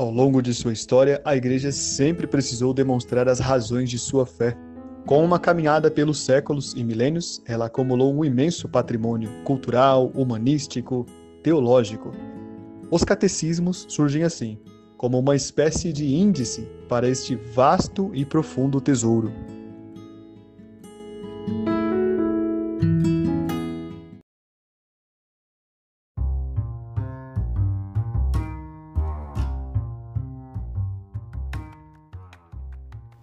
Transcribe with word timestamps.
Ao 0.00 0.10
longo 0.10 0.40
de 0.40 0.54
sua 0.54 0.72
história, 0.72 1.20
a 1.26 1.36
Igreja 1.36 1.70
sempre 1.70 2.26
precisou 2.26 2.72
demonstrar 2.72 3.28
as 3.28 3.38
razões 3.38 3.90
de 3.90 3.98
sua 3.98 4.24
fé. 4.24 4.56
Com 5.06 5.22
uma 5.22 5.38
caminhada 5.38 5.90
pelos 5.90 6.24
séculos 6.24 6.72
e 6.74 6.82
milênios, 6.82 7.42
ela 7.44 7.66
acumulou 7.66 8.10
um 8.10 8.24
imenso 8.24 8.66
patrimônio 8.66 9.28
cultural, 9.44 10.10
humanístico, 10.14 11.04
teológico. 11.42 12.12
Os 12.90 13.04
catecismos 13.04 13.84
surgem 13.90 14.22
assim, 14.22 14.58
como 14.96 15.18
uma 15.18 15.36
espécie 15.36 15.92
de 15.92 16.06
índice 16.14 16.66
para 16.88 17.06
este 17.06 17.34
vasto 17.36 18.10
e 18.14 18.24
profundo 18.24 18.80
tesouro. 18.80 19.30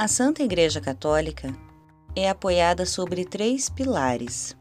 A 0.08 0.10
Santa 0.10 0.42
Igreja 0.42 0.80
Católica 0.80 1.54
é 2.16 2.30
apoiada 2.30 2.86
sobre 2.86 3.26
três 3.26 3.68
pilares: 3.68 4.56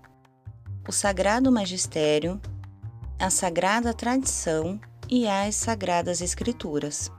o 0.89 0.91
Sagrado 0.91 1.53
Magistério, 1.53 2.41
a 3.17 3.31
Sagrada 3.31 3.95
Tradição 3.95 4.81
e 5.09 5.29
as 5.29 5.55
Sagradas 5.55 6.21
Escrituras. 6.21 7.13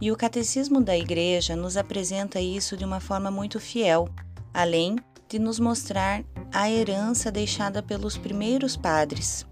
E 0.00 0.12
o 0.12 0.16
Catecismo 0.16 0.80
da 0.80 0.96
Igreja 0.96 1.56
nos 1.56 1.76
apresenta 1.76 2.40
isso 2.40 2.76
de 2.76 2.84
uma 2.84 3.00
forma 3.00 3.32
muito 3.32 3.58
fiel, 3.58 4.08
além 4.54 4.94
de 5.28 5.40
nos 5.40 5.58
mostrar 5.58 6.22
a 6.54 6.70
herança 6.70 7.32
deixada 7.32 7.82
pelos 7.82 8.16
primeiros 8.16 8.76
padres. 8.76 9.44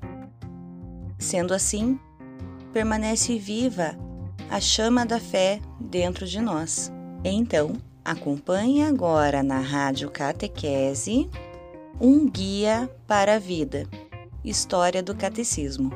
Sendo 1.19 1.53
assim, 1.53 1.99
permanece 2.73 3.37
viva 3.41 3.99
a 4.49 4.61
chama 4.61 5.05
da 5.05 5.19
fé 5.19 5.61
dentro 5.81 6.25
de 6.29 6.41
nós. 6.41 6.93
Então, 7.25 7.73
Acompanhe 8.05 8.83
agora 8.83 9.43
na 9.43 9.61
Rádio 9.61 10.11
Catequese 10.11 11.31
um 11.99 12.29
guia 12.29 12.87
para 13.07 13.37
a 13.37 13.39
vida. 13.39 13.89
História 14.45 15.03
do 15.03 15.17
Catecismo. 15.17 15.91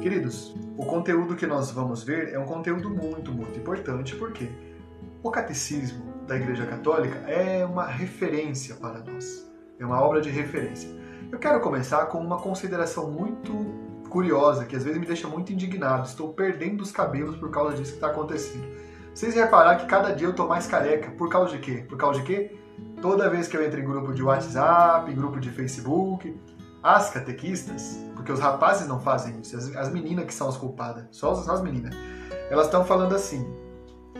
Queridos, 0.00 0.54
o 0.78 0.86
conteúdo 0.86 1.34
que 1.34 1.44
nós 1.48 1.72
vamos 1.72 2.04
ver 2.04 2.32
é 2.32 2.38
um 2.38 2.46
conteúdo 2.46 2.88
muito, 2.88 3.32
muito 3.32 3.58
importante 3.58 4.14
porque 4.14 4.48
o 5.24 5.28
Catecismo 5.28 6.04
da 6.24 6.36
Igreja 6.36 6.66
Católica 6.66 7.18
é 7.28 7.66
uma 7.66 7.88
referência 7.88 8.76
para 8.76 9.00
nós. 9.00 9.50
É 9.80 9.84
uma 9.84 10.00
obra 10.00 10.20
de 10.20 10.30
referência. 10.30 11.01
Eu 11.32 11.38
quero 11.38 11.60
começar 11.60 12.04
com 12.06 12.18
uma 12.18 12.38
consideração 12.38 13.10
muito 13.10 13.50
curiosa, 14.10 14.66
que 14.66 14.76
às 14.76 14.84
vezes 14.84 15.00
me 15.00 15.06
deixa 15.06 15.26
muito 15.26 15.50
indignado. 15.50 16.06
Estou 16.06 16.34
perdendo 16.34 16.82
os 16.82 16.92
cabelos 16.92 17.36
por 17.36 17.50
causa 17.50 17.74
disso 17.74 17.92
que 17.92 17.96
está 17.96 18.08
acontecendo. 18.08 18.66
Vocês 19.14 19.34
repararam 19.34 19.78
que 19.78 19.86
cada 19.86 20.14
dia 20.14 20.26
eu 20.26 20.34
tô 20.34 20.46
mais 20.46 20.66
careca. 20.66 21.10
Por 21.12 21.30
causa 21.30 21.52
de 21.52 21.58
quê? 21.58 21.86
Por 21.88 21.96
causa 21.96 22.20
de 22.20 22.26
quê? 22.26 22.54
Toda 23.00 23.30
vez 23.30 23.48
que 23.48 23.56
eu 23.56 23.64
entro 23.64 23.80
em 23.80 23.84
grupo 23.84 24.12
de 24.12 24.22
WhatsApp, 24.22 25.10
em 25.10 25.14
grupo 25.14 25.40
de 25.40 25.48
Facebook, 25.48 26.38
as 26.82 27.08
catequistas, 27.08 27.98
porque 28.14 28.30
os 28.30 28.38
rapazes 28.38 28.86
não 28.86 29.00
fazem 29.00 29.40
isso, 29.40 29.56
as, 29.56 29.74
as 29.74 29.90
meninas 29.90 30.26
que 30.26 30.34
são 30.34 30.50
as 30.50 30.58
culpadas, 30.58 31.04
só 31.12 31.32
as, 31.32 31.48
as 31.48 31.62
meninas, 31.62 31.94
elas 32.50 32.66
estão 32.66 32.84
falando 32.84 33.14
assim: 33.14 33.46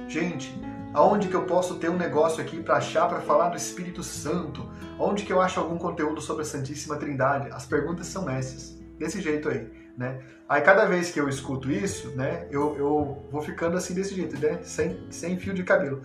gente, 0.08 0.58
Aonde 0.94 1.28
que 1.28 1.34
eu 1.34 1.46
posso 1.46 1.76
ter 1.76 1.88
um 1.88 1.96
negócio 1.96 2.42
aqui 2.42 2.62
para 2.62 2.76
achar 2.76 3.08
para 3.08 3.20
falar 3.20 3.48
do 3.48 3.56
Espírito 3.56 4.02
Santo? 4.02 4.68
Onde 4.98 5.24
que 5.24 5.32
eu 5.32 5.40
acho 5.40 5.58
algum 5.58 5.78
conteúdo 5.78 6.20
sobre 6.20 6.42
a 6.42 6.44
Santíssima 6.44 6.96
Trindade? 6.96 7.50
As 7.50 7.64
perguntas 7.64 8.06
são 8.08 8.28
essas, 8.28 8.78
desse 8.98 9.18
jeito 9.18 9.48
aí, 9.48 9.70
né? 9.96 10.20
Aí 10.46 10.60
cada 10.60 10.84
vez 10.84 11.10
que 11.10 11.18
eu 11.18 11.30
escuto 11.30 11.70
isso, 11.70 12.10
né, 12.10 12.46
eu, 12.50 12.76
eu 12.76 13.26
vou 13.30 13.40
ficando 13.40 13.74
assim 13.74 13.94
desse 13.94 14.14
jeito, 14.14 14.38
né? 14.38 14.60
Sem, 14.64 15.06
sem 15.10 15.38
fio 15.38 15.54
de 15.54 15.64
cabelo. 15.64 16.02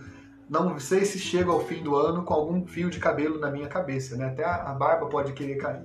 Não 0.48 0.78
sei 0.78 1.04
se 1.04 1.18
chego 1.18 1.52
ao 1.52 1.60
fim 1.66 1.82
do 1.82 1.94
ano 1.94 2.22
com 2.24 2.32
algum 2.32 2.66
fio 2.66 2.88
de 2.88 2.98
cabelo 2.98 3.38
na 3.38 3.50
minha 3.50 3.68
cabeça, 3.68 4.16
né? 4.16 4.28
Até 4.28 4.42
a, 4.42 4.70
a 4.70 4.72
barba 4.72 5.04
pode 5.06 5.34
querer 5.34 5.56
cair. 5.56 5.82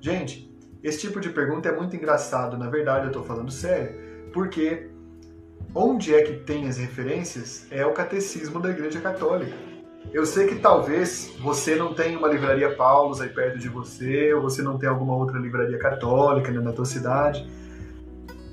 Gente, 0.00 0.52
esse 0.82 0.98
tipo 0.98 1.20
de 1.20 1.30
pergunta 1.30 1.68
é 1.68 1.76
muito 1.76 1.94
engraçado, 1.94 2.58
na 2.58 2.68
verdade 2.68 3.04
eu 3.04 3.10
estou 3.10 3.22
falando 3.22 3.52
sério, 3.52 3.94
porque 4.32 4.90
onde 5.74 6.14
é 6.14 6.22
que 6.22 6.34
tem 6.34 6.68
as 6.68 6.76
referências 6.76 7.66
é 7.70 7.84
o 7.84 7.92
catecismo 7.92 8.60
da 8.60 8.70
Igreja 8.70 9.00
Católica. 9.00 9.56
Eu 10.12 10.26
sei 10.26 10.46
que 10.46 10.56
talvez 10.56 11.34
você 11.40 11.74
não 11.74 11.94
tenha 11.94 12.18
uma 12.18 12.28
livraria 12.28 12.74
Paulus 12.74 13.20
aí 13.20 13.30
perto 13.30 13.58
de 13.58 13.68
você, 13.68 14.34
ou 14.34 14.42
você 14.42 14.60
não 14.60 14.78
tem 14.78 14.88
alguma 14.88 15.16
outra 15.16 15.38
livraria 15.38 15.78
católica 15.78 16.50
né, 16.50 16.60
na 16.60 16.72
tua 16.72 16.84
cidade. 16.84 17.48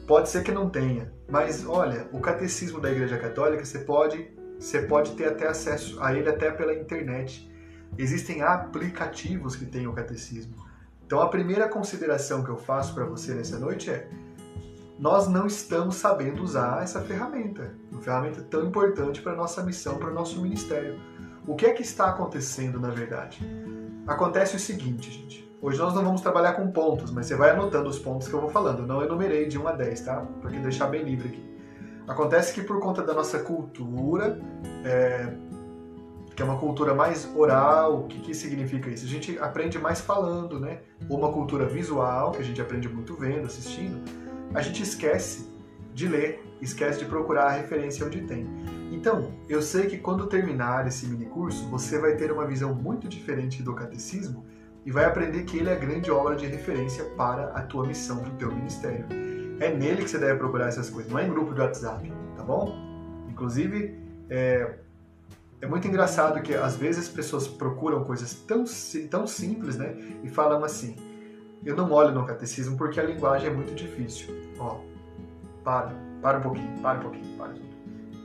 Pode 0.07 0.30
ser 0.30 0.44
que 0.44 0.52
não 0.52 0.69
tenha, 0.69 1.12
mas 1.30 1.68
olha, 1.68 2.07
o 2.13 2.19
catecismo 2.19 2.80
da 2.80 2.90
Igreja 2.90 3.18
Católica 3.18 3.66
você 3.66 3.80
pode, 3.80 4.31
você 4.57 4.81
pode 4.84 5.12
ter 5.12 5.25
até 5.25 5.47
acesso 5.47 6.01
a 6.01 6.13
ele 6.13 6.30
até 6.30 6.50
pela 6.50 6.74
internet. 6.74 7.51
Existem 7.97 8.41
aplicativos 8.41 9.56
que 9.56 9.66
têm 9.66 9.88
o 9.88 9.94
catecismo. 9.94 10.56
Então 11.06 11.19
a 11.19 11.28
primeira 11.28 11.68
consideração 11.68 12.44
que 12.44 12.50
eu 12.50 12.57
faço 12.57 12.94
para 12.94 13.03
você 13.03 13.34
nessa 13.34 13.59
noite 13.59 13.90
é 13.90 14.07
nós 14.99 15.29
não 15.29 15.47
estamos 15.47 15.95
sabendo 15.95 16.43
usar 16.43 16.83
essa 16.83 16.99
ferramenta, 16.99 17.73
uma 17.89 18.01
ferramenta 18.01 18.41
tão 18.41 18.65
importante 18.65 19.21
para 19.21 19.31
a 19.31 19.35
nossa 19.35 19.63
missão, 19.63 19.97
para 19.97 20.11
o 20.11 20.13
nosso 20.13 20.41
ministério. 20.41 20.99
O 21.47 21.55
que 21.55 21.65
é 21.65 21.71
que 21.71 21.81
está 21.81 22.09
acontecendo 22.09 22.81
na 22.81 22.89
verdade? 22.89 23.39
Acontece 24.05 24.57
o 24.57 24.59
seguinte, 24.59 25.09
gente. 25.09 25.49
Hoje 25.61 25.79
nós 25.79 25.93
não 25.93 26.03
vamos 26.03 26.19
trabalhar 26.19 26.53
com 26.53 26.69
pontos, 26.69 27.11
mas 27.11 27.27
você 27.27 27.35
vai 27.35 27.51
anotando 27.51 27.89
os 27.89 27.97
pontos 27.97 28.27
que 28.27 28.33
eu 28.33 28.41
vou 28.41 28.49
falando. 28.49 28.79
Eu 28.79 28.88
não 28.88 29.01
enumerei 29.01 29.47
de 29.47 29.57
1 29.57 29.67
a 29.69 29.71
10, 29.71 30.01
tá? 30.01 30.25
Para 30.41 30.51
deixar 30.51 30.88
bem 30.88 31.03
livre 31.03 31.29
aqui. 31.29 31.49
Acontece 32.05 32.53
que 32.53 32.61
por 32.61 32.79
conta 32.81 33.01
da 33.01 33.13
nossa 33.13 33.39
cultura, 33.39 34.38
é, 34.83 35.33
que 36.35 36.41
é 36.41 36.45
uma 36.45 36.57
cultura 36.57 36.93
mais 36.93 37.29
oral, 37.35 38.01
o 38.01 38.07
que, 38.07 38.19
que 38.19 38.33
significa 38.33 38.89
isso? 38.89 39.05
A 39.05 39.09
gente 39.09 39.38
aprende 39.39 39.79
mais 39.79 40.01
falando, 40.01 40.59
né? 40.59 40.79
Ou 41.07 41.17
uma 41.17 41.31
cultura 41.31 41.65
visual, 41.65 42.31
que 42.31 42.39
a 42.39 42.45
gente 42.45 42.61
aprende 42.61 42.89
muito 42.89 43.15
vendo, 43.15 43.45
assistindo 43.45 44.01
a 44.53 44.61
gente 44.61 44.83
esquece 44.83 45.49
de 45.93 46.07
ler, 46.07 46.43
esquece 46.61 46.99
de 46.99 47.05
procurar 47.05 47.45
a 47.45 47.51
referência 47.51 48.05
onde 48.05 48.21
tem. 48.21 48.47
Então, 48.91 49.31
eu 49.47 49.61
sei 49.61 49.87
que 49.87 49.97
quando 49.97 50.27
terminar 50.27 50.87
esse 50.87 51.05
mini 51.05 51.25
curso, 51.25 51.67
você 51.69 51.99
vai 51.99 52.15
ter 52.15 52.31
uma 52.31 52.45
visão 52.45 52.73
muito 52.73 53.07
diferente 53.07 53.61
do 53.61 53.73
catecismo 53.73 54.45
e 54.85 54.91
vai 54.91 55.05
aprender 55.05 55.43
que 55.43 55.57
ele 55.57 55.69
é 55.69 55.73
a 55.73 55.75
grande 55.75 56.09
obra 56.09 56.35
de 56.35 56.45
referência 56.45 57.03
para 57.15 57.49
a 57.49 57.61
tua 57.61 57.85
missão, 57.85 58.17
para 58.19 58.29
o 58.29 58.35
teu 58.38 58.51
ministério. 58.51 59.05
É 59.59 59.73
nele 59.73 60.03
que 60.03 60.09
você 60.09 60.17
deve 60.17 60.39
procurar 60.39 60.67
essas 60.67 60.89
coisas, 60.89 61.11
não 61.11 61.19
é 61.19 61.27
em 61.27 61.29
grupo 61.29 61.53
de 61.53 61.61
WhatsApp, 61.61 62.11
tá 62.35 62.43
bom? 62.43 62.75
Inclusive, 63.29 63.99
é, 64.29 64.75
é 65.61 65.67
muito 65.67 65.88
engraçado 65.88 66.41
que 66.41 66.53
às 66.55 66.75
vezes 66.75 67.07
as 67.07 67.09
pessoas 67.09 67.47
procuram 67.47 68.03
coisas 68.03 68.33
tão, 68.33 68.63
tão 69.09 69.27
simples, 69.27 69.77
né? 69.77 69.95
E 70.23 70.29
falam 70.29 70.63
assim, 70.63 70.95
eu 71.65 71.75
não 71.75 71.91
olho 71.91 72.13
no 72.13 72.25
catecismo 72.25 72.77
porque 72.77 72.99
a 72.99 73.03
linguagem 73.03 73.49
é 73.49 73.53
muito 73.53 73.73
difícil. 73.73 74.35
Ó, 74.57 74.79
para, 75.63 75.93
para 76.21 76.39
um 76.39 76.41
pouquinho, 76.41 76.79
para 76.79 76.99
um 76.99 77.01
pouquinho, 77.01 77.37
para 77.37 77.53
tudo. 77.53 77.69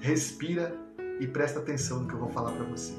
Respira 0.01 0.75
e 1.21 1.27
presta 1.27 1.59
atenção 1.59 2.01
no 2.01 2.09
que 2.09 2.15
eu 2.15 2.19
vou 2.19 2.29
falar 2.29 2.53
para 2.53 2.65
você. 2.65 2.95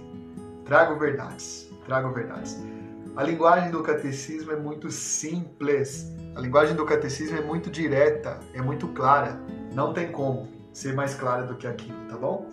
Trago 0.66 0.98
verdades, 0.98 1.70
trago 1.86 2.12
verdades. 2.12 2.60
A 3.16 3.24
linguagem 3.24 3.72
do 3.72 3.82
catecismo 3.82 4.52
é 4.52 4.56
muito 4.56 4.92
simples. 4.92 6.12
A 6.36 6.42
linguagem 6.42 6.76
do 6.76 6.86
catecismo 6.86 7.38
é 7.38 7.42
muito 7.42 7.70
direta, 7.70 8.40
é 8.54 8.62
muito 8.62 8.88
clara. 8.90 9.40
Não 9.74 9.94
tem 9.94 10.12
como 10.12 10.50
ser 10.74 10.94
mais 10.94 11.16
clara 11.16 11.44
do 11.44 11.56
que 11.56 11.66
aquilo, 11.66 11.98
tá 12.10 12.18
bom? 12.18 12.50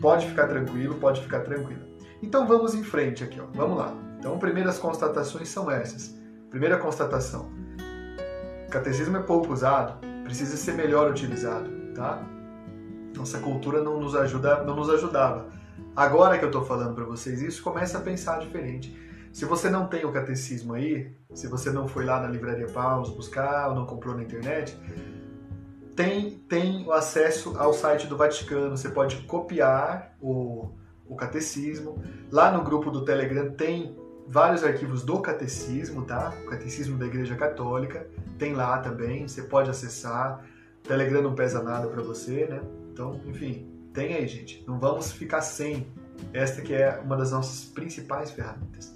Pode 0.00 0.26
ficar 0.26 0.48
tranquilo, 0.48 0.96
pode 0.96 1.20
ficar 1.20 1.40
tranquila. 1.40 1.86
Então 2.22 2.46
vamos 2.46 2.74
em 2.74 2.82
frente 2.82 3.22
aqui, 3.22 3.40
ó. 3.40 3.44
Vamos 3.54 3.78
lá. 3.78 3.94
Então, 4.18 4.38
primeiras 4.38 4.78
constatações 4.78 5.48
são 5.48 5.70
essas. 5.70 6.19
Primeira 6.50 6.76
constatação: 6.78 7.48
catecismo 8.70 9.16
é 9.16 9.22
pouco 9.22 9.52
usado, 9.52 10.04
precisa 10.24 10.56
ser 10.56 10.72
melhor 10.72 11.08
utilizado, 11.10 11.70
tá? 11.94 12.26
Nossa 13.16 13.38
cultura 13.38 13.82
não 13.82 14.00
nos 14.00 14.16
ajuda, 14.16 14.64
não 14.64 14.74
nos 14.74 14.90
ajudava. 14.90 15.48
Agora 15.94 16.38
que 16.38 16.44
eu 16.44 16.48
estou 16.48 16.64
falando 16.64 16.94
para 16.94 17.04
vocês 17.04 17.40
isso, 17.40 17.62
começa 17.62 17.98
a 17.98 18.00
pensar 18.00 18.40
diferente. 18.40 18.96
Se 19.32 19.44
você 19.44 19.70
não 19.70 19.86
tem 19.86 20.04
o 20.04 20.12
catecismo 20.12 20.74
aí, 20.74 21.14
se 21.32 21.46
você 21.46 21.70
não 21.70 21.86
foi 21.86 22.04
lá 22.04 22.20
na 22.20 22.28
livraria 22.28 22.66
Paus 22.66 23.10
buscar 23.10 23.68
ou 23.68 23.74
não 23.76 23.86
comprou 23.86 24.14
na 24.16 24.22
internet, 24.22 24.76
tem, 25.94 26.38
tem 26.48 26.84
o 26.84 26.92
acesso 26.92 27.56
ao 27.58 27.72
site 27.72 28.06
do 28.06 28.16
Vaticano. 28.16 28.76
Você 28.76 28.88
pode 28.88 29.16
copiar 29.22 30.16
o, 30.20 30.70
o 31.06 31.14
catecismo. 31.14 32.02
Lá 32.30 32.50
no 32.50 32.64
grupo 32.64 32.90
do 32.90 33.04
Telegram 33.04 33.52
tem 33.52 33.96
vários 34.26 34.64
arquivos 34.64 35.02
do 35.02 35.20
catecismo, 35.20 36.02
tá? 36.02 36.32
O 36.44 36.50
catecismo 36.50 36.96
da 36.96 37.06
Igreja 37.06 37.36
Católica 37.36 38.06
tem 38.38 38.54
lá 38.54 38.78
também, 38.78 39.26
você 39.26 39.42
pode 39.42 39.70
acessar. 39.70 40.44
O 40.84 40.88
Telegram 40.88 41.22
não 41.22 41.34
pesa 41.34 41.62
nada 41.62 41.88
para 41.88 42.02
você, 42.02 42.46
né? 42.46 42.60
Então, 42.92 43.20
enfim, 43.26 43.66
tem 43.92 44.14
aí, 44.14 44.26
gente. 44.26 44.64
Não 44.66 44.78
vamos 44.78 45.12
ficar 45.12 45.42
sem 45.42 45.86
Esta 46.32 46.62
que 46.62 46.72
é 46.74 47.00
uma 47.02 47.16
das 47.16 47.32
nossas 47.32 47.64
principais 47.64 48.30
ferramentas. 48.30 48.94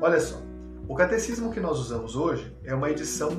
Olha 0.00 0.20
só, 0.20 0.42
o 0.88 0.94
catecismo 0.94 1.52
que 1.52 1.60
nós 1.60 1.78
usamos 1.78 2.16
hoje 2.16 2.54
é 2.64 2.74
uma 2.74 2.90
edição 2.90 3.30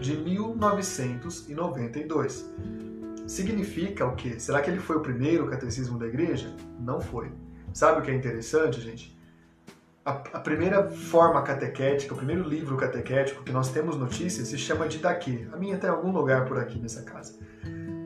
de 0.00 0.16
1992. 0.16 2.48
Significa 3.26 4.06
o 4.06 4.14
quê? 4.14 4.38
Será 4.38 4.60
que 4.60 4.70
ele 4.70 4.78
foi 4.78 4.96
o 4.96 5.00
primeiro 5.00 5.48
catecismo 5.48 5.98
da 5.98 6.06
igreja? 6.06 6.54
Não 6.78 7.00
foi. 7.00 7.32
Sabe 7.72 8.00
o 8.00 8.02
que 8.02 8.10
é 8.10 8.14
interessante, 8.14 8.80
gente? 8.80 9.15
A, 10.06 10.12
a, 10.34 10.38
primeira 10.38 10.88
forma 10.88 11.42
catequética, 11.42 12.14
o 12.14 12.16
primeiro 12.16 12.48
livro 12.48 12.76
catequético 12.76 13.42
que 13.42 13.50
nós 13.50 13.72
temos 13.72 13.96
notícias 13.96 14.46
se 14.46 14.56
chama 14.56 14.86
Didaquê. 14.86 15.48
A 15.52 15.56
minha 15.56 15.76
tem 15.78 15.90
algum 15.90 16.12
lugar 16.12 16.44
por 16.44 16.60
aqui 16.60 16.78
nessa 16.78 17.02
casa. 17.02 17.36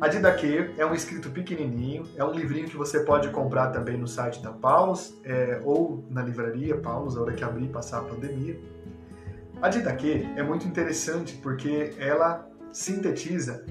A 0.01 0.09
Didaquê 0.09 0.71
é 0.79 0.87
um 0.87 0.95
escrito 0.95 1.29
pequenininho, 1.29 2.09
é 2.17 2.25
um 2.25 2.33
livrinho 2.33 2.67
que 2.67 2.77
você 2.77 3.01
pode 3.01 3.29
comprar 3.29 3.67
também 3.67 3.99
no 3.99 4.09
site 4.09 4.43
da 4.43 4.51
Paulus 4.51 5.21
é, 5.23 5.61
ou 5.63 6.03
na 6.09 6.23
livraria 6.23 6.75
Paulus, 6.79 7.19
a 7.19 7.21
hora 7.21 7.35
que 7.35 7.45
abrir 7.45 7.67
e 7.67 7.69
passar 7.69 7.99
a 7.99 8.05
pandemia. 8.05 8.59
A 9.61 9.69
Didaquê 9.69 10.27
é 10.37 10.43
muito 10.43 10.67
interessante 10.67 11.37
porque 11.43 11.93
ela 11.99 12.49
sintetiza 12.73 13.63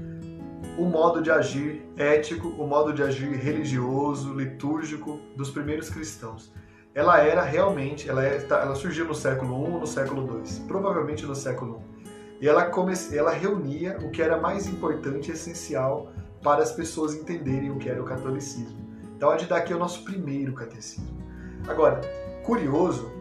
o 0.77 0.85
modo 0.85 1.19
de 1.19 1.31
agir 1.31 1.81
ético, 1.97 2.47
o 2.47 2.67
modo 2.67 2.93
de 2.93 3.01
agir 3.01 3.31
religioso, 3.31 4.35
litúrgico 4.35 5.19
dos 5.35 5.49
primeiros 5.49 5.89
cristãos 5.89 6.53
ela 6.93 7.19
era 7.19 7.43
realmente, 7.43 8.09
ela, 8.09 8.25
é, 8.25 8.45
ela 8.49 8.75
surgiu 8.75 9.05
no 9.05 9.15
século 9.15 9.67
I 9.67 9.79
no 9.79 9.87
século 9.87 10.41
II, 10.43 10.61
provavelmente 10.67 11.25
no 11.25 11.35
século 11.35 11.81
I. 11.95 11.99
E 12.41 12.47
ela, 12.47 12.65
come, 12.65 12.93
ela 13.13 13.31
reunia 13.31 13.97
o 14.01 14.09
que 14.09 14.21
era 14.21 14.37
mais 14.37 14.67
importante 14.67 15.29
e 15.29 15.33
essencial 15.33 16.11
para 16.41 16.63
as 16.63 16.71
pessoas 16.71 17.13
entenderem 17.13 17.69
o 17.69 17.77
que 17.77 17.89
era 17.89 18.01
o 18.01 18.05
catolicismo. 18.05 18.79
Então, 19.15 19.29
a 19.29 19.35
daqui 19.35 19.73
é 19.73 19.75
o 19.75 19.79
nosso 19.79 20.03
primeiro 20.05 20.53
catecismo. 20.53 21.19
Agora, 21.67 21.99
curioso, 22.43 23.11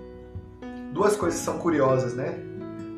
duas 0.93 1.17
coisas 1.17 1.41
são 1.41 1.59
curiosas, 1.59 2.15
né? 2.15 2.39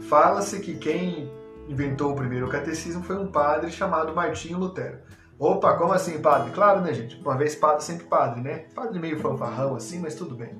Fala-se 0.02 0.61
que 0.61 0.75
quem 0.75 1.32
inventou 1.67 2.12
o 2.12 2.17
primeiro 2.17 2.49
catecismo 2.49 3.02
foi 3.02 3.17
um 3.17 3.28
padre 3.28 3.70
chamado 3.70 4.14
Martinho 4.14 4.58
Lutero. 4.58 4.99
Opa, 5.41 5.73
como 5.73 5.95
assim, 5.95 6.21
padre? 6.21 6.51
Claro, 6.51 6.83
né, 6.83 6.93
gente? 6.93 7.19
Uma 7.19 7.35
vez 7.35 7.55
padre, 7.55 7.83
sempre 7.83 8.05
padre, 8.05 8.43
né? 8.43 8.67
Padre 8.75 8.99
meio 8.99 9.19
fanfarrão 9.19 9.75
assim, 9.75 9.99
mas 9.99 10.15
tudo 10.15 10.35
bem. 10.35 10.51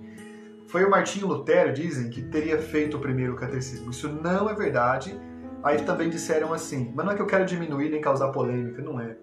Foi 0.69 0.83
o 0.87 0.91
Martinho 0.91 1.27
Lutero, 1.27 1.71
dizem, 1.71 2.09
que 2.09 2.23
teria 2.23 2.57
feito 2.57 2.97
o 2.97 3.01
primeiro 3.01 3.37
catecismo. 3.37 3.91
Isso 3.91 4.09
não 4.09 4.49
é 4.49 4.55
verdade. 4.55 5.21
Aí 5.63 5.83
também 5.83 6.09
disseram 6.09 6.55
assim, 6.55 6.91
mas 6.95 7.05
não 7.05 7.13
é 7.13 7.15
que 7.15 7.21
eu 7.21 7.27
quero 7.27 7.45
diminuir 7.45 7.91
nem 7.91 8.01
causar 8.01 8.29
polêmica, 8.29 8.81
não 8.81 8.99
é. 8.99 9.19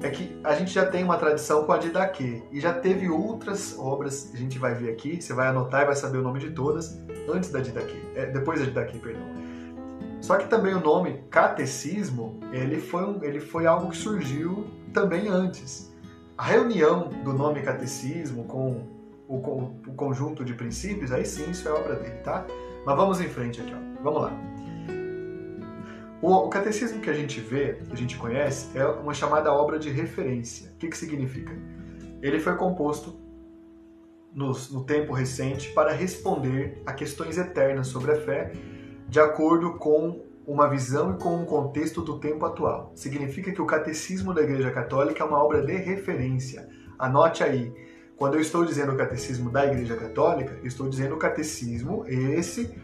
É 0.00 0.08
que 0.08 0.40
a 0.42 0.54
gente 0.54 0.72
já 0.72 0.86
tem 0.86 1.04
uma 1.04 1.18
tradição 1.18 1.64
com 1.64 1.72
a 1.72 1.76
Didaquê 1.76 2.42
e 2.50 2.58
já 2.58 2.72
teve 2.72 3.10
outras 3.10 3.78
obras, 3.78 4.30
a 4.32 4.38
gente 4.38 4.58
vai 4.58 4.72
ver 4.72 4.90
aqui, 4.90 5.20
você 5.20 5.34
vai 5.34 5.48
anotar 5.48 5.82
e 5.82 5.84
vai 5.84 5.96
saber 5.96 6.16
o 6.16 6.22
nome 6.22 6.40
de 6.40 6.52
todas 6.52 6.98
antes 7.30 7.50
da 7.50 7.60
Didaquê, 7.60 8.00
é, 8.14 8.24
depois 8.24 8.58
da 8.58 8.64
Didaquê, 8.64 8.96
perdão. 8.96 9.26
Só 10.22 10.36
que 10.38 10.48
também 10.48 10.72
o 10.72 10.80
nome 10.80 11.24
catecismo, 11.28 12.40
ele 12.52 12.80
foi, 12.80 13.04
um, 13.04 13.22
ele 13.22 13.40
foi 13.40 13.66
algo 13.66 13.90
que 13.90 13.96
surgiu 13.96 14.77
também 14.92 15.28
antes. 15.28 15.92
A 16.36 16.44
reunião 16.44 17.08
do 17.24 17.32
nome 17.32 17.62
catecismo 17.62 18.44
com 18.44 18.86
o, 19.26 19.40
com 19.40 19.80
o 19.86 19.94
conjunto 19.94 20.44
de 20.44 20.54
princípios, 20.54 21.12
aí 21.12 21.24
sim, 21.24 21.50
isso 21.50 21.68
é 21.68 21.72
obra 21.72 21.96
dele, 21.96 22.16
tá? 22.18 22.46
Mas 22.86 22.96
vamos 22.96 23.20
em 23.20 23.28
frente 23.28 23.60
aqui, 23.60 23.72
ó. 23.74 24.02
Vamos 24.02 24.22
lá. 24.22 24.32
O, 26.22 26.32
o, 26.32 26.48
catecismo 26.48 27.00
que 27.00 27.10
a 27.10 27.12
gente 27.12 27.40
vê, 27.40 27.74
que 27.74 27.92
a 27.92 27.96
gente 27.96 28.16
conhece, 28.16 28.76
é 28.76 28.84
uma 28.84 29.14
chamada 29.14 29.52
obra 29.52 29.78
de 29.78 29.90
referência. 29.90 30.70
O 30.72 30.76
que, 30.78 30.88
que 30.88 30.96
significa? 30.96 31.52
Ele 32.20 32.40
foi 32.40 32.56
composto 32.56 33.16
no, 34.32 34.52
no 34.70 34.84
tempo 34.84 35.12
recente 35.12 35.70
para 35.72 35.92
responder 35.92 36.82
a 36.86 36.92
questões 36.92 37.38
eternas 37.38 37.88
sobre 37.88 38.12
a 38.12 38.20
fé 38.20 38.52
de 39.08 39.20
acordo 39.20 39.74
com 39.78 40.27
uma 40.48 40.66
visão 40.66 41.12
e 41.12 41.18
com 41.18 41.36
um 41.36 41.44
contexto 41.44 42.00
do 42.00 42.18
tempo 42.18 42.46
atual. 42.46 42.90
Significa 42.94 43.52
que 43.52 43.60
o 43.60 43.66
Catecismo 43.66 44.32
da 44.32 44.40
Igreja 44.40 44.70
Católica 44.70 45.22
é 45.22 45.26
uma 45.26 45.44
obra 45.44 45.60
de 45.60 45.76
referência. 45.76 46.66
Anote 46.98 47.44
aí. 47.44 47.70
Quando 48.16 48.34
eu 48.34 48.40
estou 48.40 48.64
dizendo 48.64 48.92
o 48.92 48.96
Catecismo 48.96 49.50
da 49.50 49.66
Igreja 49.66 49.94
Católica, 49.94 50.58
estou 50.64 50.88
dizendo 50.88 51.14
o 51.14 51.18
Catecismo 51.18 52.02
esse 52.06 52.74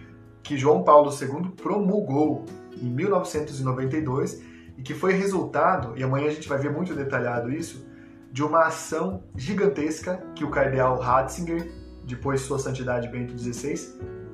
que 0.42 0.58
João 0.58 0.84
Paulo 0.84 1.10
II 1.10 1.52
promulgou 1.56 2.44
em 2.76 2.90
1992 2.90 4.42
e 4.76 4.82
que 4.82 4.92
foi 4.92 5.14
resultado, 5.14 5.94
e 5.96 6.02
amanhã 6.02 6.26
a 6.26 6.32
gente 6.34 6.48
vai 6.48 6.58
ver 6.58 6.70
muito 6.70 6.94
detalhado 6.94 7.50
isso, 7.50 7.88
de 8.30 8.42
uma 8.42 8.66
ação 8.66 9.22
gigantesca 9.34 10.22
que 10.34 10.44
o 10.44 10.50
cardeal 10.50 10.98
Ratzinger, 10.98 11.72
depois 12.04 12.42
Sua 12.42 12.58
Santidade 12.58 13.08
Bento 13.08 13.38
XVI, 13.38 13.74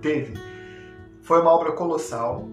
teve 0.03 0.35
foi 1.23 1.41
uma 1.41 1.53
obra 1.53 1.73
colossal. 1.73 2.49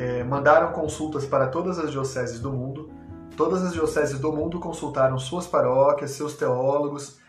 É, 0.00 0.24
mandaram 0.24 0.72
consultas 0.72 1.26
para 1.26 1.46
todas 1.46 1.78
as 1.78 1.90
dioceses 1.90 2.40
do 2.40 2.50
mundo. 2.50 2.90
Todas 3.36 3.62
as 3.62 3.74
dioceses 3.74 4.18
do 4.18 4.32
mundo 4.32 4.58
consultaram 4.58 5.18
suas 5.18 5.46
paróquias, 5.46 6.12
seus 6.12 6.34
teólogos. 6.34 7.20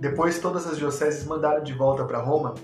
Depois, 0.00 0.38
todas 0.38 0.66
as 0.66 0.78
dioceses 0.78 1.26
mandaram 1.26 1.62
de 1.62 1.74
volta 1.74 2.06
para 2.06 2.18
Roma 2.18 2.54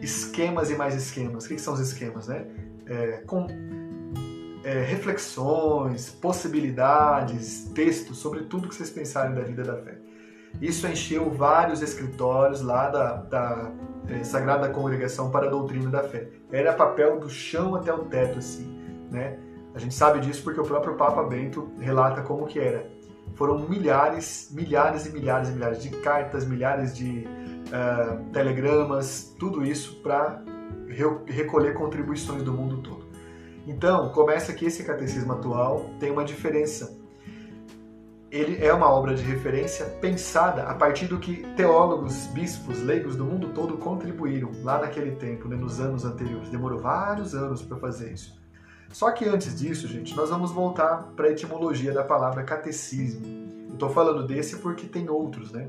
esquemas 0.00 0.70
e 0.70 0.76
mais 0.76 0.94
esquemas. 0.94 1.44
O 1.44 1.48
que, 1.48 1.56
que 1.56 1.60
são 1.60 1.74
os 1.74 1.80
esquemas, 1.80 2.28
né? 2.28 2.46
É, 2.86 3.22
com 3.26 3.48
é, 4.62 4.80
reflexões, 4.82 6.08
possibilidades, 6.10 7.64
textos 7.74 8.18
sobre 8.18 8.44
tudo 8.44 8.68
que 8.68 8.74
vocês 8.76 8.90
pensarem 8.90 9.34
da 9.34 9.42
vida 9.42 9.64
da 9.64 9.76
fé. 9.76 9.98
Isso 10.60 10.86
encheu 10.86 11.30
vários 11.30 11.82
escritórios 11.82 12.60
lá 12.60 12.88
da, 12.88 13.14
da 13.14 13.72
é, 14.08 14.22
Sagrada 14.22 14.68
Congregação 14.68 15.32
para 15.32 15.46
a 15.46 15.50
Doutrina 15.50 15.90
da 15.90 16.04
Fé. 16.04 16.28
Era 16.52 16.72
papel 16.72 17.18
do 17.18 17.28
chão 17.28 17.74
até 17.74 17.92
o 17.92 18.04
teto, 18.04 18.38
assim, 18.38 18.79
né? 19.10 19.38
A 19.74 19.78
gente 19.78 19.94
sabe 19.94 20.20
disso 20.20 20.42
porque 20.42 20.60
o 20.60 20.64
próprio 20.64 20.94
Papa 20.96 21.22
Bento 21.22 21.70
relata 21.78 22.22
como 22.22 22.46
que 22.46 22.58
era. 22.58 22.90
Foram 23.34 23.58
milhares, 23.68 24.50
milhares 24.52 25.06
e 25.06 25.12
milhares 25.12 25.48
e 25.48 25.52
milhares 25.52 25.82
de 25.82 25.90
cartas, 25.90 26.46
milhares 26.46 26.96
de 26.96 27.26
uh, 27.68 28.24
telegramas, 28.32 29.34
tudo 29.38 29.64
isso 29.64 30.02
para 30.02 30.42
re 30.88 31.04
recolher 31.26 31.74
contribuições 31.74 32.42
do 32.42 32.52
mundo 32.52 32.78
todo. 32.78 33.08
Então, 33.66 34.08
começa 34.10 34.52
que 34.52 34.64
esse 34.64 34.82
catecismo 34.82 35.32
atual 35.32 35.90
tem 36.00 36.10
uma 36.10 36.24
diferença 36.24 37.00
ele 38.30 38.64
é 38.64 38.72
uma 38.72 38.88
obra 38.88 39.14
de 39.14 39.24
referência 39.24 39.84
pensada 40.00 40.62
a 40.62 40.74
partir 40.74 41.06
do 41.06 41.18
que 41.18 41.42
teólogos, 41.56 42.26
bispos, 42.28 42.80
leigos 42.80 43.16
do 43.16 43.24
mundo 43.24 43.48
todo 43.48 43.76
contribuíram 43.76 44.52
lá 44.62 44.78
naquele 44.78 45.16
tempo, 45.16 45.48
né, 45.48 45.56
nos 45.56 45.80
anos 45.80 46.04
anteriores. 46.04 46.48
Demorou 46.48 46.78
vários 46.78 47.34
anos 47.34 47.60
para 47.60 47.76
fazer 47.78 48.12
isso. 48.12 48.39
Só 48.90 49.10
que 49.12 49.24
antes 49.24 49.58
disso, 49.58 49.86
gente, 49.86 50.16
nós 50.16 50.30
vamos 50.30 50.50
voltar 50.50 51.12
para 51.14 51.28
a 51.28 51.30
etimologia 51.30 51.92
da 51.92 52.02
palavra 52.02 52.42
catecismo. 52.42 53.24
Estou 53.72 53.88
falando 53.88 54.26
desse 54.26 54.56
porque 54.58 54.86
tem 54.86 55.08
outros, 55.08 55.52
né? 55.52 55.68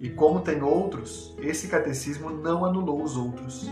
E 0.00 0.08
como 0.08 0.40
tem 0.40 0.62
outros, 0.62 1.36
esse 1.40 1.68
catecismo 1.68 2.30
não 2.30 2.64
anulou 2.64 3.02
os 3.02 3.16
outros. 3.16 3.68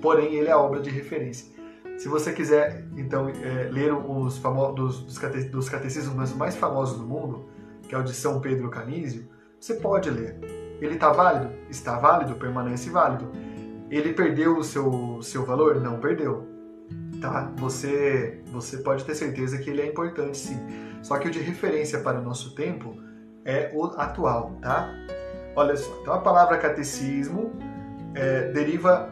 Porém, 0.00 0.34
ele 0.34 0.48
é 0.48 0.52
a 0.52 0.58
obra 0.58 0.80
de 0.80 0.88
referência. 0.88 1.52
Se 1.98 2.08
você 2.08 2.32
quiser, 2.32 2.88
então, 2.96 3.28
é, 3.28 3.68
ler 3.70 3.92
os 3.92 4.38
dos, 4.74 5.00
dos, 5.00 5.18
cate, 5.18 5.44
dos 5.44 5.68
catecismos 5.68 6.32
mais 6.32 6.56
famosos 6.56 6.98
do 6.98 7.04
mundo, 7.04 7.44
que 7.86 7.94
é 7.94 7.98
o 7.98 8.02
de 8.02 8.14
São 8.14 8.40
Pedro 8.40 8.70
Canísio, 8.70 9.28
você 9.60 9.74
pode 9.74 10.10
ler. 10.10 10.38
Ele 10.80 10.94
está 10.94 11.12
válido? 11.12 11.52
Está 11.68 11.98
válido, 11.98 12.34
permanece 12.34 12.88
válido. 12.88 13.30
Ele 13.90 14.14
perdeu 14.14 14.56
o 14.56 14.64
seu, 14.64 15.20
seu 15.22 15.44
valor? 15.44 15.78
Não 15.80 16.00
perdeu. 16.00 16.51
Tá? 17.22 17.52
Você, 17.56 18.42
você 18.46 18.78
pode 18.78 19.04
ter 19.04 19.14
certeza 19.14 19.56
que 19.56 19.70
ele 19.70 19.80
é 19.80 19.86
importante 19.86 20.36
sim. 20.36 20.58
Só 21.02 21.16
que 21.18 21.28
o 21.28 21.30
de 21.30 21.38
referência 21.38 22.00
para 22.00 22.18
o 22.18 22.22
nosso 22.22 22.54
tempo 22.54 22.96
é 23.44 23.70
o 23.72 23.84
atual, 23.84 24.58
tá? 24.60 24.92
Olha 25.54 25.76
só, 25.76 25.98
então 26.00 26.14
a 26.14 26.18
palavra 26.18 26.58
catecismo 26.58 27.52
é, 28.14 28.50
deriva 28.50 29.08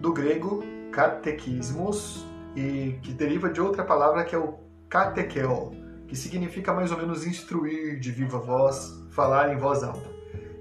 do 0.00 0.12
grego 0.12 0.62
catequismos, 0.92 2.26
e 2.58 2.98
que 3.02 3.12
deriva 3.12 3.48
de 3.50 3.60
outra 3.60 3.84
palavra 3.84 4.24
que 4.24 4.34
é 4.34 4.38
o 4.38 4.58
catequeo, 4.88 5.72
que 6.06 6.16
significa 6.16 6.72
mais 6.72 6.90
ou 6.90 6.98
menos 6.98 7.26
instruir 7.26 8.00
de 8.00 8.10
viva 8.10 8.38
voz, 8.38 8.92
falar 9.10 9.52
em 9.52 9.56
voz 9.56 9.82
alta. 9.82 10.08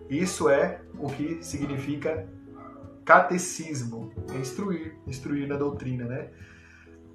Isso 0.10 0.50
é 0.50 0.82
o 1.00 1.08
que 1.08 1.44
significa 1.44 2.27
catecismo, 3.04 4.12
é 4.34 4.38
instruir, 4.38 4.96
instruir 5.08 5.48
na 5.48 5.58
doutrina, 5.58 6.06
né? 6.06 6.30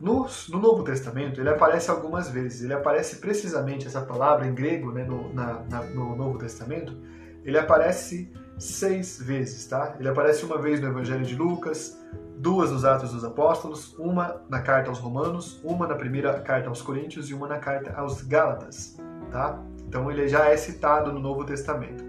No, 0.03 0.27
no, 0.49 0.59
Novo 0.59 0.83
Testamento, 0.83 1.41
ele 1.41 1.49
aparece 1.49 1.89
algumas 1.89 2.29
vezes. 2.29 2.65
Ele 2.65 2.75
aparece 2.75 3.17
precisamente, 3.17 3.87
essa 3.87 4.01
palavra 4.01 4.45
em 4.49 4.53
grego, 4.53 4.91
né, 4.91 5.05
no, 5.05 5.33
na, 5.33 5.63
na, 5.71 5.83
no 5.85 6.17
Novo 6.17 6.39
Testamento, 6.39 6.99
ele 7.45 7.57
aparece 7.57 8.29
seis 8.59 9.23
vezes, 9.23 9.65
tá? 9.69 9.95
Ele 10.01 10.09
aparece 10.09 10.45
uma 10.45 10.59
vez 10.59 10.81
no 10.81 10.89
Evangelho 10.89 11.25
de 11.25 11.37
Lucas, 11.37 11.97
duas 12.37 12.73
nos 12.73 12.85
Atos 12.85 13.13
dos 13.13 13.25
Apóstolos, 13.25 13.97
uma 13.97 14.43
na 14.49 14.61
carta 14.61 14.91
aos 14.91 14.99
Romanos, 14.99 15.61
uma 15.63 15.87
na 15.87 15.95
primeira 15.95 16.41
carta 16.41 16.69
aos 16.69 16.83
Coríntios 16.83 17.31
e 17.31 17.35
uma 17.35 17.47
na 17.47 17.59
carta 17.59 17.95
aos 17.95 18.23
Gálatas, 18.23 18.97
tá? 19.31 19.63
Então 19.87 20.11
ele 20.11 20.27
já 20.27 20.47
é 20.47 20.57
citado 20.57 21.13
no 21.13 21.21
Novo 21.21 21.45
Testamento. 21.45 22.03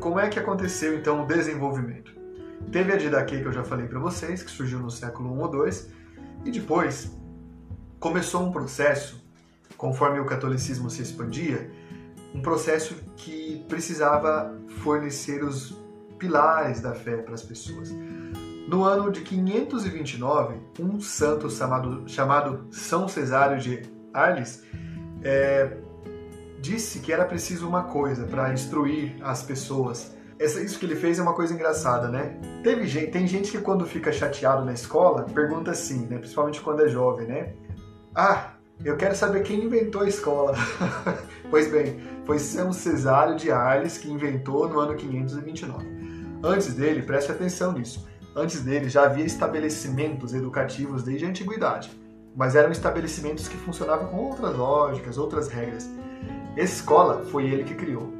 Como 0.00 0.18
é 0.18 0.26
que 0.30 0.38
aconteceu 0.38 0.96
então 0.96 1.24
o 1.24 1.26
desenvolvimento? 1.26 2.14
Teve 2.72 2.94
a 2.94 2.96
Didaquê 2.96 3.40
que 3.40 3.46
eu 3.46 3.52
já 3.52 3.62
falei 3.62 3.86
para 3.86 3.98
vocês, 3.98 4.42
que 4.42 4.50
surgiu 4.50 4.78
no 4.78 4.90
século 4.90 5.36
I 5.36 5.42
ou 5.42 5.66
II, 5.66 5.99
e 6.44 6.50
depois 6.50 7.10
começou 7.98 8.42
um 8.46 8.52
processo, 8.52 9.22
conforme 9.76 10.20
o 10.20 10.24
catolicismo 10.24 10.88
se 10.90 11.02
expandia, 11.02 11.70
um 12.34 12.40
processo 12.40 12.94
que 13.16 13.64
precisava 13.68 14.56
fornecer 14.82 15.42
os 15.44 15.76
pilares 16.18 16.80
da 16.80 16.94
fé 16.94 17.16
para 17.18 17.34
as 17.34 17.42
pessoas. 17.42 17.90
No 18.68 18.84
ano 18.84 19.10
de 19.10 19.22
529, 19.22 20.54
um 20.78 21.00
santo 21.00 21.50
chamado, 21.50 22.04
chamado 22.06 22.66
São 22.70 23.08
Cesário 23.08 23.58
de 23.58 23.82
Arles 24.14 24.62
é, 25.22 25.76
disse 26.60 27.00
que 27.00 27.12
era 27.12 27.24
preciso 27.24 27.66
uma 27.66 27.84
coisa 27.84 28.24
para 28.24 28.52
instruir 28.52 29.16
as 29.22 29.42
pessoas. 29.42 30.14
Essa, 30.40 30.62
isso 30.62 30.78
que 30.78 30.86
ele 30.86 30.96
fez 30.96 31.18
é 31.18 31.22
uma 31.22 31.34
coisa 31.34 31.52
engraçada, 31.52 32.08
né? 32.08 32.34
Teve 32.64 32.86
gente, 32.86 33.10
tem 33.10 33.26
gente 33.26 33.50
que 33.50 33.58
quando 33.58 33.84
fica 33.84 34.10
chateado 34.10 34.64
na 34.64 34.72
escola 34.72 35.24
pergunta 35.24 35.70
assim, 35.70 36.06
né? 36.06 36.16
Principalmente 36.16 36.62
quando 36.62 36.82
é 36.82 36.88
jovem, 36.88 37.26
né? 37.26 37.52
Ah, 38.14 38.54
eu 38.82 38.96
quero 38.96 39.14
saber 39.14 39.42
quem 39.42 39.62
inventou 39.62 40.00
a 40.00 40.08
escola. 40.08 40.56
pois 41.50 41.70
bem, 41.70 42.00
foi 42.24 42.38
São 42.38 42.72
Cesário 42.72 43.36
de 43.36 43.52
Arles 43.52 43.98
que 43.98 44.10
inventou 44.10 44.66
no 44.66 44.80
ano 44.80 44.96
529. 44.96 45.86
Antes 46.42 46.72
dele, 46.72 47.02
preste 47.02 47.30
atenção 47.30 47.72
nisso, 47.72 48.08
antes 48.34 48.62
dele 48.62 48.88
já 48.88 49.04
havia 49.04 49.26
estabelecimentos 49.26 50.32
educativos 50.32 51.02
desde 51.02 51.26
a 51.26 51.28
antiguidade, 51.28 51.90
mas 52.34 52.56
eram 52.56 52.72
estabelecimentos 52.72 53.46
que 53.46 53.58
funcionavam 53.58 54.08
com 54.08 54.16
outras 54.16 54.56
lógicas, 54.56 55.18
outras 55.18 55.48
regras. 55.48 55.86
Escola 56.56 57.26
foi 57.26 57.44
ele 57.44 57.64
que 57.64 57.74
criou. 57.74 58.10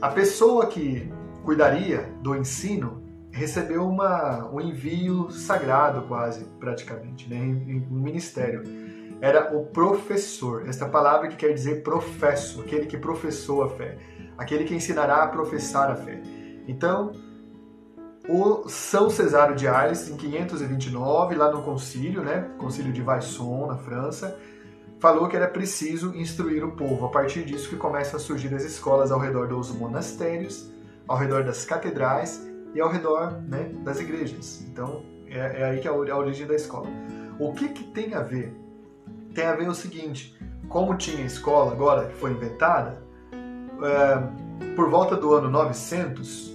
A 0.00 0.08
pessoa 0.08 0.66
que 0.66 1.08
cuidaria 1.42 2.12
do 2.20 2.36
ensino 2.36 3.02
recebeu 3.30 3.86
uma, 3.86 4.48
um 4.52 4.60
envio 4.60 5.30
sagrado 5.30 6.02
quase, 6.02 6.44
praticamente, 6.60 7.28
né? 7.28 7.38
um 7.90 7.98
ministério 7.98 8.62
era 9.22 9.56
o 9.56 9.66
professor. 9.66 10.68
Esta 10.68 10.88
palavra 10.88 11.28
que 11.28 11.36
quer 11.36 11.54
dizer 11.54 11.84
professo, 11.84 12.60
aquele 12.60 12.86
que 12.86 12.96
professou 12.96 13.62
a 13.62 13.68
fé, 13.68 13.96
aquele 14.36 14.64
que 14.64 14.74
ensinará 14.74 15.22
a 15.22 15.28
professar 15.28 15.88
a 15.88 15.94
fé. 15.94 16.20
Então, 16.66 17.12
o 18.28 18.68
São 18.68 19.08
Cesário 19.08 19.54
de 19.54 19.68
Arles, 19.68 20.10
em 20.10 20.16
529, 20.16 21.36
lá 21.36 21.52
no 21.52 21.62
concílio, 21.62 22.22
né, 22.22 22.50
concílio 22.58 22.92
de 22.92 23.00
Vaisson, 23.00 23.68
na 23.68 23.76
França, 23.76 24.36
falou 24.98 25.28
que 25.28 25.36
era 25.36 25.46
preciso 25.46 26.16
instruir 26.16 26.64
o 26.64 26.72
povo. 26.72 27.06
A 27.06 27.08
partir 27.08 27.44
disso 27.44 27.68
que 27.68 27.76
começam 27.76 28.16
a 28.16 28.20
surgir 28.20 28.52
as 28.52 28.64
escolas 28.64 29.12
ao 29.12 29.20
redor 29.20 29.46
dos 29.46 29.70
monastérios, 29.70 30.71
ao 31.12 31.18
redor 31.18 31.44
das 31.44 31.66
catedrais 31.66 32.42
e 32.74 32.80
ao 32.80 32.88
redor 32.88 33.32
né, 33.46 33.70
das 33.84 34.00
igrejas. 34.00 34.64
Então, 34.66 35.02
é, 35.26 35.60
é 35.60 35.64
aí 35.64 35.78
que 35.78 35.86
é 35.86 35.90
a 35.90 35.94
origem 35.94 36.46
da 36.46 36.54
escola. 36.54 36.88
O 37.38 37.52
que, 37.52 37.68
que 37.68 37.84
tem 37.84 38.14
a 38.14 38.22
ver 38.22 38.56
tem 39.34 39.44
a 39.44 39.54
ver 39.54 39.68
o 39.68 39.74
seguinte: 39.74 40.34
como 40.70 40.96
tinha 40.96 41.22
escola 41.26 41.72
agora 41.72 42.06
que 42.06 42.14
foi 42.14 42.30
inventada, 42.30 43.02
é, 43.82 44.74
por 44.74 44.88
volta 44.88 45.14
do 45.14 45.34
ano 45.34 45.50
900, 45.50 46.50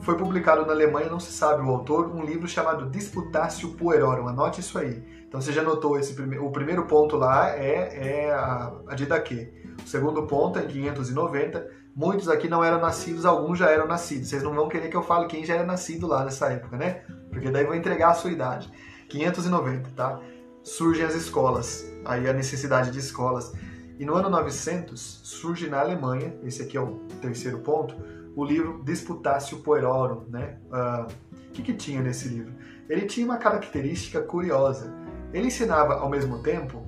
foi 0.00 0.16
publicado 0.16 0.64
na 0.64 0.72
Alemanha, 0.72 1.10
não 1.10 1.18
se 1.18 1.32
sabe 1.32 1.60
o 1.60 1.70
autor, 1.70 2.14
um 2.14 2.22
livro 2.24 2.46
chamado 2.46 2.88
Disputatio 2.88 3.70
Puerorum. 3.70 4.28
Anote 4.28 4.60
isso 4.60 4.78
aí. 4.78 5.02
Então 5.26 5.40
você 5.40 5.52
já 5.52 5.64
notou 5.64 5.98
esse 5.98 6.14
prime 6.14 6.38
o 6.38 6.52
primeiro 6.52 6.86
ponto 6.86 7.16
lá 7.16 7.50
é, 7.50 8.26
é 8.26 8.30
a, 8.30 8.72
a 8.86 8.94
Didaquê. 8.94 9.52
O 9.84 9.88
segundo 9.88 10.22
ponto 10.22 10.60
é 10.60 10.64
em 10.64 10.68
590. 10.68 11.78
Muitos 11.98 12.28
aqui 12.28 12.48
não 12.48 12.62
eram 12.62 12.80
nascidos, 12.80 13.26
alguns 13.26 13.58
já 13.58 13.68
eram 13.70 13.88
nascidos. 13.88 14.28
Vocês 14.28 14.44
não 14.44 14.54
vão 14.54 14.68
querer 14.68 14.88
que 14.88 14.96
eu 14.96 15.02
fale 15.02 15.26
quem 15.26 15.44
já 15.44 15.54
era 15.54 15.64
nascido 15.64 16.06
lá 16.06 16.24
nessa 16.24 16.46
época, 16.46 16.76
né? 16.76 17.02
Porque 17.28 17.50
daí 17.50 17.64
vou 17.64 17.74
entregar 17.74 18.10
a 18.10 18.14
sua 18.14 18.30
idade. 18.30 18.70
590, 19.08 19.90
tá? 19.96 20.20
surgem 20.68 21.04
as 21.04 21.14
escolas, 21.14 21.90
aí 22.04 22.28
a 22.28 22.32
necessidade 22.32 22.90
de 22.90 22.98
escolas. 22.98 23.52
E 23.98 24.04
no 24.04 24.14
ano 24.14 24.30
900 24.30 25.00
surge 25.24 25.68
na 25.68 25.80
Alemanha, 25.80 26.36
esse 26.44 26.62
aqui 26.62 26.76
é 26.76 26.80
o 26.80 27.00
terceiro 27.20 27.58
ponto, 27.58 27.96
o 28.36 28.44
livro 28.44 28.80
Disputatio 28.84 29.58
Puerorum, 29.58 30.24
né? 30.28 30.58
Uh, 30.70 31.12
o 31.32 31.52
que, 31.52 31.62
que 31.62 31.74
tinha 31.74 32.00
nesse 32.00 32.28
livro? 32.28 32.52
Ele 32.88 33.06
tinha 33.06 33.26
uma 33.26 33.38
característica 33.38 34.20
curiosa. 34.20 34.94
Ele 35.32 35.48
ensinava 35.48 35.94
ao 35.94 36.08
mesmo 36.08 36.40
tempo 36.42 36.86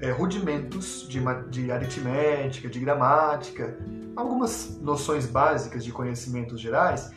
é, 0.00 0.10
rudimentos 0.10 1.06
de, 1.08 1.20
de 1.50 1.70
aritmética, 1.70 2.68
de 2.68 2.80
gramática, 2.80 3.78
algumas 4.20 4.78
noções 4.80 5.26
básicas 5.26 5.84
de 5.84 5.92
conhecimentos 5.92 6.60
gerais, 6.60 7.10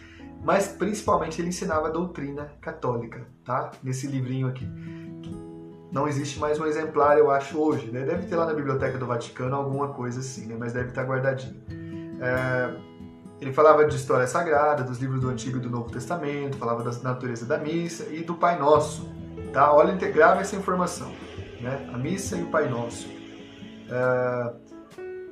mas 0.43 0.67
principalmente 0.67 1.41
ele 1.41 1.49
ensinava 1.49 1.87
a 1.87 1.91
doutrina 1.91 2.51
católica, 2.59 3.25
tá? 3.45 3.71
Nesse 3.81 4.07
livrinho 4.07 4.47
aqui 4.47 4.67
não 5.93 6.07
existe 6.07 6.39
mais 6.39 6.59
um 6.59 6.65
exemplar, 6.65 7.19
eu 7.19 7.29
acho, 7.29 7.55
hoje. 7.59 7.91
Né? 7.91 8.01
Deve 8.01 8.25
ter 8.25 8.35
lá 8.35 8.47
na 8.47 8.53
Biblioteca 8.53 8.97
do 8.97 9.05
Vaticano 9.05 9.55
alguma 9.55 9.89
coisa 9.89 10.21
assim, 10.21 10.47
né? 10.47 10.55
mas 10.57 10.73
deve 10.73 10.89
estar 10.89 11.03
guardadinho. 11.03 11.61
É... 12.19 12.75
Ele 13.39 13.53
falava 13.53 13.85
de 13.85 13.95
história 13.95 14.25
sagrada, 14.25 14.83
dos 14.83 14.97
livros 14.97 15.21
do 15.21 15.29
Antigo 15.29 15.57
e 15.57 15.59
do 15.59 15.69
Novo 15.69 15.91
Testamento, 15.91 16.57
falava 16.57 16.83
da 16.83 16.97
natureza 17.03 17.45
da 17.45 17.59
missa 17.59 18.05
e 18.09 18.23
do 18.23 18.33
Pai 18.33 18.57
Nosso. 18.57 19.07
Tá? 19.51 19.71
Olha, 19.71 19.93
grava 19.93 20.41
essa 20.41 20.55
informação. 20.55 21.11
Né? 21.61 21.87
A 21.93 21.97
missa 21.97 22.37
e 22.37 22.41
o 22.41 22.47
Pai 22.47 22.67
Nosso. 22.67 23.07
É... 23.87 24.53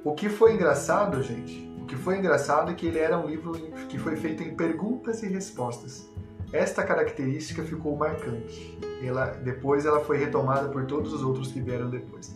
O 0.03 0.13
que 0.13 0.29
foi 0.29 0.53
engraçado, 0.53 1.21
gente, 1.21 1.69
o 1.81 1.85
que 1.85 1.95
foi 1.95 2.17
engraçado 2.17 2.71
é 2.71 2.73
que 2.73 2.87
ele 2.87 2.99
era 2.99 3.17
um 3.17 3.27
livro 3.27 3.51
que 3.87 3.99
foi 3.99 4.15
feito 4.15 4.41
em 4.41 4.55
perguntas 4.55 5.21
e 5.21 5.27
respostas. 5.27 6.09
Esta 6.51 6.83
característica 6.83 7.63
ficou 7.63 7.95
marcante. 7.95 8.77
Ela, 9.01 9.27
depois 9.27 9.85
ela 9.85 10.01
foi 10.01 10.17
retomada 10.17 10.69
por 10.69 10.85
todos 10.85 11.13
os 11.13 11.23
outros 11.23 11.51
que 11.51 11.61
vieram 11.61 11.89
depois. 11.89 12.35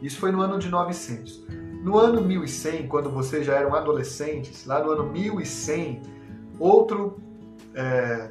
Isso 0.00 0.18
foi 0.18 0.32
no 0.32 0.40
ano 0.40 0.58
de 0.58 0.68
900. 0.68 1.46
No 1.82 1.98
ano 1.98 2.22
1100, 2.22 2.86
quando 2.86 3.10
vocês 3.10 3.44
já 3.44 3.54
eram 3.54 3.74
adolescentes, 3.74 4.64
lá 4.64 4.82
no 4.82 4.90
ano 4.90 5.10
1100, 5.10 6.02
outro 6.58 7.20
é, 7.74 8.30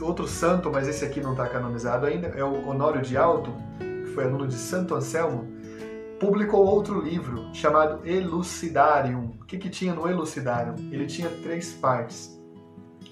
outro 0.00 0.26
santo, 0.26 0.70
mas 0.70 0.86
esse 0.86 1.04
aqui 1.04 1.20
não 1.20 1.32
está 1.32 1.48
canonizado 1.48 2.06
ainda, 2.06 2.28
é 2.28 2.44
o 2.44 2.68
Honório 2.68 3.02
de 3.02 3.16
Alto, 3.16 3.52
que 3.78 4.10
foi 4.12 4.24
aluno 4.24 4.46
de 4.46 4.54
Santo 4.54 4.94
Anselmo, 4.94 5.51
publicou 6.22 6.64
outro 6.64 7.00
livro 7.00 7.52
chamado 7.52 8.06
Elucidarium. 8.06 9.32
O 9.40 9.44
que, 9.44 9.58
que 9.58 9.68
tinha 9.68 9.92
no 9.92 10.08
Elucidarium? 10.08 10.76
Ele 10.92 11.04
tinha 11.04 11.28
três 11.28 11.72
partes 11.72 12.40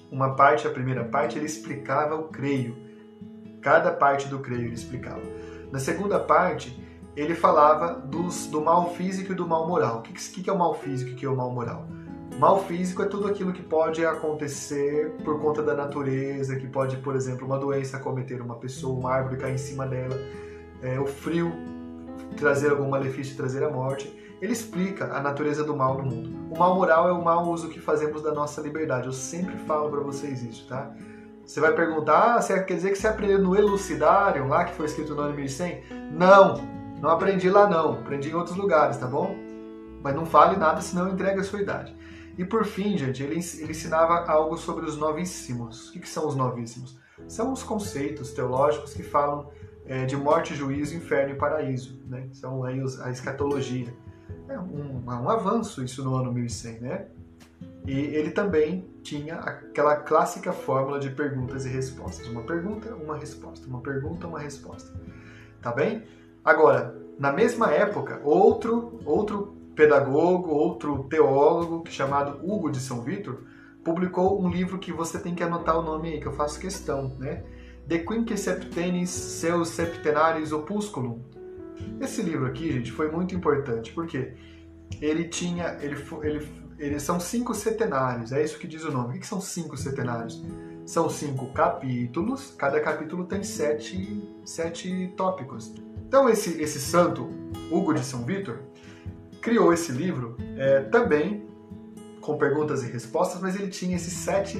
uma 0.09 0.33
parte, 0.33 0.65
a 0.65 0.69
primeira 0.69 1.03
parte, 1.03 1.37
ele 1.37 1.45
explicava 1.45 2.15
o 2.15 2.29
creio. 2.29 2.73
Cada 3.61 3.91
parte 3.91 4.29
do 4.29 4.39
creio 4.39 4.61
ele 4.61 4.73
explicava. 4.73 5.21
Na 5.71 5.79
segunda 5.79 6.19
parte, 6.19 6.81
ele 7.13 7.35
falava 7.35 7.93
dos, 7.93 8.47
do 8.47 8.61
mal 8.61 8.93
físico 8.93 9.33
e 9.33 9.35
do 9.35 9.45
mal 9.45 9.67
moral. 9.67 9.99
O 9.99 10.01
que, 10.01 10.13
que, 10.13 10.43
que 10.43 10.49
é 10.49 10.53
o 10.53 10.57
mal 10.57 10.73
físico 10.73 11.11
e 11.11 11.13
o 11.13 11.15
que 11.17 11.25
é 11.25 11.29
o 11.29 11.35
mal 11.35 11.51
moral? 11.51 11.87
Mal 12.39 12.63
físico 12.63 13.03
é 13.03 13.05
tudo 13.05 13.27
aquilo 13.27 13.51
que 13.51 13.61
pode 13.61 14.05
acontecer 14.05 15.11
por 15.23 15.39
conta 15.41 15.61
da 15.61 15.75
natureza, 15.75 16.55
que 16.55 16.67
pode, 16.67 16.95
por 16.97 17.15
exemplo, 17.15 17.45
uma 17.45 17.59
doença 17.59 17.99
cometer 17.99 18.41
uma 18.41 18.55
pessoa, 18.55 18.97
uma 18.97 19.11
árvore 19.11 19.35
cair 19.37 19.55
em 19.55 19.57
cima 19.57 19.85
dela, 19.85 20.17
é, 20.81 20.97
o 20.97 21.05
frio 21.05 21.70
trazer 22.35 22.71
algum 22.71 22.89
malefício, 22.89 23.35
trazer 23.35 23.63
a 23.63 23.69
morte 23.69 24.21
ele 24.41 24.53
explica 24.53 25.13
a 25.13 25.21
natureza 25.21 25.63
do 25.63 25.75
mal 25.75 25.99
no 25.99 26.03
mundo. 26.03 26.35
O 26.49 26.57
mal 26.57 26.75
moral 26.75 27.07
é 27.07 27.11
o 27.11 27.23
mau 27.23 27.47
uso 27.51 27.69
que 27.69 27.79
fazemos 27.79 28.23
da 28.23 28.33
nossa 28.33 28.59
liberdade. 28.59 29.05
Eu 29.05 29.13
sempre 29.13 29.55
falo 29.67 29.89
para 29.91 29.99
vocês 29.99 30.41
isso, 30.41 30.67
tá? 30.67 30.91
Você 31.45 31.59
vai 31.59 31.73
perguntar, 31.73 32.37
ah, 32.37 32.63
quer 32.63 32.73
dizer 32.73 32.89
que 32.89 32.97
você 32.97 33.07
aprendeu 33.07 33.39
no 33.39 33.55
Elucidário, 33.55 34.47
lá 34.47 34.65
que 34.65 34.73
foi 34.73 34.87
escrito 34.87 35.13
no 35.13 35.21
ano 35.21 35.35
1100? 35.35 35.83
Não, 36.11 36.55
não 36.99 37.11
aprendi 37.11 37.51
lá 37.51 37.69
não, 37.69 37.93
aprendi 37.93 38.29
em 38.29 38.33
outros 38.33 38.57
lugares, 38.57 38.97
tá 38.97 39.05
bom? 39.05 39.35
Mas 40.01 40.15
não 40.15 40.25
fale 40.25 40.57
nada, 40.57 40.81
senão 40.81 41.09
entrega 41.09 41.41
a 41.41 41.43
sua 41.43 41.61
idade. 41.61 41.95
E 42.35 42.43
por 42.43 42.65
fim, 42.65 42.97
gente, 42.97 43.21
ele, 43.21 43.35
ele 43.35 43.71
ensinava 43.71 44.25
algo 44.25 44.57
sobre 44.57 44.85
os 44.85 44.97
novíssimos. 44.97 45.89
O 45.89 45.93
que, 45.93 45.99
que 45.99 46.09
são 46.09 46.27
os 46.27 46.35
novíssimos? 46.35 46.97
São 47.27 47.53
os 47.53 47.61
conceitos 47.61 48.31
teológicos 48.31 48.93
que 48.93 49.03
falam 49.03 49.51
é, 49.85 50.05
de 50.05 50.15
morte, 50.15 50.55
juízo, 50.55 50.95
inferno 50.95 51.33
e 51.33 51.37
paraíso. 51.37 51.99
Né? 52.07 52.27
São 52.33 52.63
aí 52.63 52.81
os, 52.81 52.99
a 52.99 53.09
escatologia. 53.11 53.93
É 54.47 54.57
um, 54.59 55.03
um 55.05 55.29
avanço 55.29 55.83
isso 55.83 56.03
no 56.03 56.15
ano 56.15 56.31
1100, 56.31 56.79
né? 56.79 57.07
E 57.85 57.93
ele 57.93 58.31
também 58.31 58.85
tinha 59.01 59.35
aquela 59.35 59.95
clássica 59.95 60.53
fórmula 60.53 60.99
de 60.99 61.09
perguntas 61.09 61.65
e 61.65 61.69
respostas. 61.69 62.27
Uma 62.27 62.43
pergunta, 62.43 62.93
uma 62.95 63.17
resposta. 63.17 63.67
Uma 63.67 63.81
pergunta, 63.81 64.27
uma 64.27 64.39
resposta. 64.39 64.93
Tá 65.61 65.71
bem? 65.71 66.03
Agora, 66.43 66.95
na 67.17 67.31
mesma 67.31 67.71
época, 67.71 68.21
outro, 68.23 68.99
outro 69.05 69.55
pedagogo, 69.75 70.49
outro 70.49 71.03
teólogo, 71.05 71.83
chamado 71.89 72.39
Hugo 72.43 72.71
de 72.71 72.79
São 72.79 73.01
Vitor, 73.01 73.41
publicou 73.83 74.41
um 74.41 74.49
livro 74.49 74.77
que 74.77 74.91
você 74.91 75.19
tem 75.19 75.33
que 75.33 75.43
anotar 75.43 75.77
o 75.77 75.81
nome 75.81 76.13
aí, 76.13 76.19
que 76.19 76.27
eu 76.27 76.33
faço 76.33 76.59
questão, 76.59 77.15
né? 77.17 77.43
De 77.85 77.99
Quinque 77.99 78.37
Septenis 78.37 79.09
Seus 79.09 79.69
Septenaris 79.69 80.51
Opusculum, 80.51 81.19
esse 81.99 82.21
livro 82.21 82.45
aqui, 82.45 82.71
gente, 82.71 82.91
foi 82.91 83.11
muito 83.11 83.35
importante, 83.35 83.91
porque 83.91 84.33
ele 85.01 85.25
tinha, 85.25 85.77
ele, 85.81 85.95
ele, 86.23 86.47
eles 86.77 87.03
são 87.03 87.19
cinco 87.19 87.53
setenários, 87.53 88.31
é 88.31 88.43
isso 88.43 88.57
que 88.57 88.67
diz 88.67 88.83
o 88.83 88.91
nome. 88.91 89.17
O 89.17 89.19
que 89.19 89.27
são 89.27 89.41
cinco 89.41 89.77
setenários? 89.77 90.43
São 90.85 91.09
cinco 91.09 91.53
capítulos, 91.53 92.53
cada 92.57 92.79
capítulo 92.79 93.25
tem 93.25 93.43
sete, 93.43 94.27
sete 94.43 95.13
tópicos. 95.15 95.73
Então 96.07 96.27
esse, 96.27 96.61
esse 96.61 96.79
santo, 96.79 97.29
Hugo 97.71 97.93
de 97.93 98.03
São 98.03 98.23
Vítor, 98.25 98.59
criou 99.39 99.73
esse 99.73 99.91
livro 99.91 100.37
é, 100.57 100.81
também 100.81 101.47
com 102.19 102.37
perguntas 102.37 102.83
e 102.83 102.91
respostas, 102.91 103.41
mas 103.41 103.55
ele 103.55 103.69
tinha 103.69 103.95
esses 103.95 104.13
sete, 104.13 104.59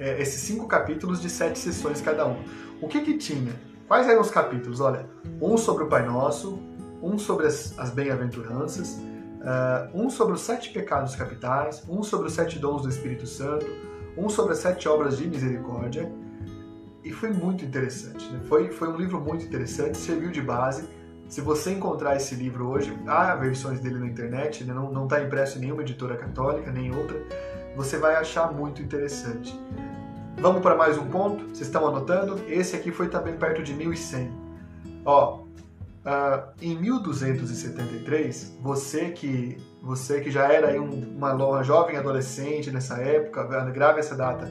é, 0.00 0.20
esses 0.20 0.40
cinco 0.40 0.66
capítulos 0.66 1.20
de 1.20 1.30
sete 1.30 1.58
sessões 1.58 2.00
cada 2.00 2.26
um. 2.26 2.42
O 2.80 2.88
que 2.88 3.00
que 3.02 3.16
tinha? 3.16 3.52
Quais 3.86 4.08
eram 4.08 4.20
os 4.20 4.30
capítulos? 4.30 4.80
Olha, 4.80 5.06
um 5.40 5.56
sobre 5.56 5.84
o 5.84 5.88
Pai 5.88 6.04
Nosso, 6.04 6.58
um 7.02 7.18
sobre 7.18 7.46
as, 7.46 7.78
as 7.78 7.90
bem-aventuranças, 7.90 8.94
uh, 8.94 9.90
um 9.94 10.08
sobre 10.10 10.34
os 10.34 10.40
sete 10.40 10.72
pecados 10.72 11.14
capitais, 11.14 11.84
um 11.88 12.02
sobre 12.02 12.28
os 12.28 12.32
sete 12.32 12.58
dons 12.58 12.82
do 12.82 12.88
Espírito 12.88 13.26
Santo, 13.26 13.66
um 14.16 14.28
sobre 14.28 14.52
as 14.52 14.58
sete 14.58 14.88
obras 14.88 15.18
de 15.18 15.28
misericórdia. 15.28 16.10
E 17.04 17.12
foi 17.12 17.30
muito 17.30 17.64
interessante. 17.64 18.28
Né? 18.30 18.40
Foi, 18.48 18.70
foi 18.70 18.88
um 18.88 18.96
livro 18.96 19.20
muito 19.20 19.44
interessante, 19.44 19.96
serviu 19.96 20.30
de 20.30 20.42
base 20.42 20.88
se 21.30 21.40
você 21.40 21.70
encontrar 21.70 22.16
esse 22.16 22.34
livro 22.34 22.68
hoje, 22.68 22.92
há 23.06 23.36
versões 23.36 23.78
dele 23.78 24.00
na 24.00 24.06
internet, 24.08 24.64
ele 24.64 24.72
não 24.72 25.04
está 25.04 25.22
impresso 25.22 25.58
em 25.58 25.60
nenhuma 25.60 25.82
editora 25.82 26.16
católica, 26.16 26.72
nem 26.72 26.92
outra, 26.92 27.24
você 27.76 27.98
vai 27.98 28.16
achar 28.16 28.52
muito 28.52 28.82
interessante. 28.82 29.56
Vamos 30.40 30.62
para 30.62 30.74
mais 30.74 30.96
um 30.96 31.06
ponto? 31.06 31.44
Vocês 31.48 31.66
estão 31.66 31.86
anotando? 31.86 32.40
Esse 32.48 32.74
aqui 32.74 32.90
foi 32.90 33.08
também 33.08 33.36
perto 33.36 33.62
de 33.62 33.74
1100. 33.74 34.32
Ó, 35.04 35.42
uh, 35.42 36.52
em 36.62 36.74
1273, 36.76 38.56
você 38.62 39.10
que 39.10 39.58
você 39.82 40.20
que 40.20 40.30
já 40.30 40.50
era 40.50 40.68
aí 40.68 40.78
um, 40.78 41.16
uma, 41.16 41.34
uma 41.34 41.62
jovem 41.62 41.96
adolescente 41.96 42.70
nessa 42.70 42.96
época, 42.96 43.44
grave 43.70 44.00
essa 44.00 44.14
data, 44.14 44.46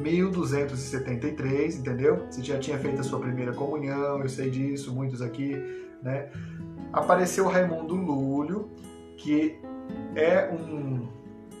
1273, 0.00 1.76
entendeu? 1.76 2.24
Você 2.30 2.42
já 2.42 2.58
tinha 2.58 2.78
feito 2.78 3.00
a 3.00 3.04
sua 3.04 3.18
primeira 3.18 3.52
comunhão, 3.52 4.20
eu 4.20 4.28
sei 4.28 4.48
disso, 4.48 4.94
muitos 4.94 5.20
aqui 5.20 5.56
né? 6.02 6.28
Apareceu 6.92 7.46
Raimundo 7.46 7.94
Lúlio, 7.94 8.70
que 9.16 9.58
é 10.14 10.50
um, 10.52 11.08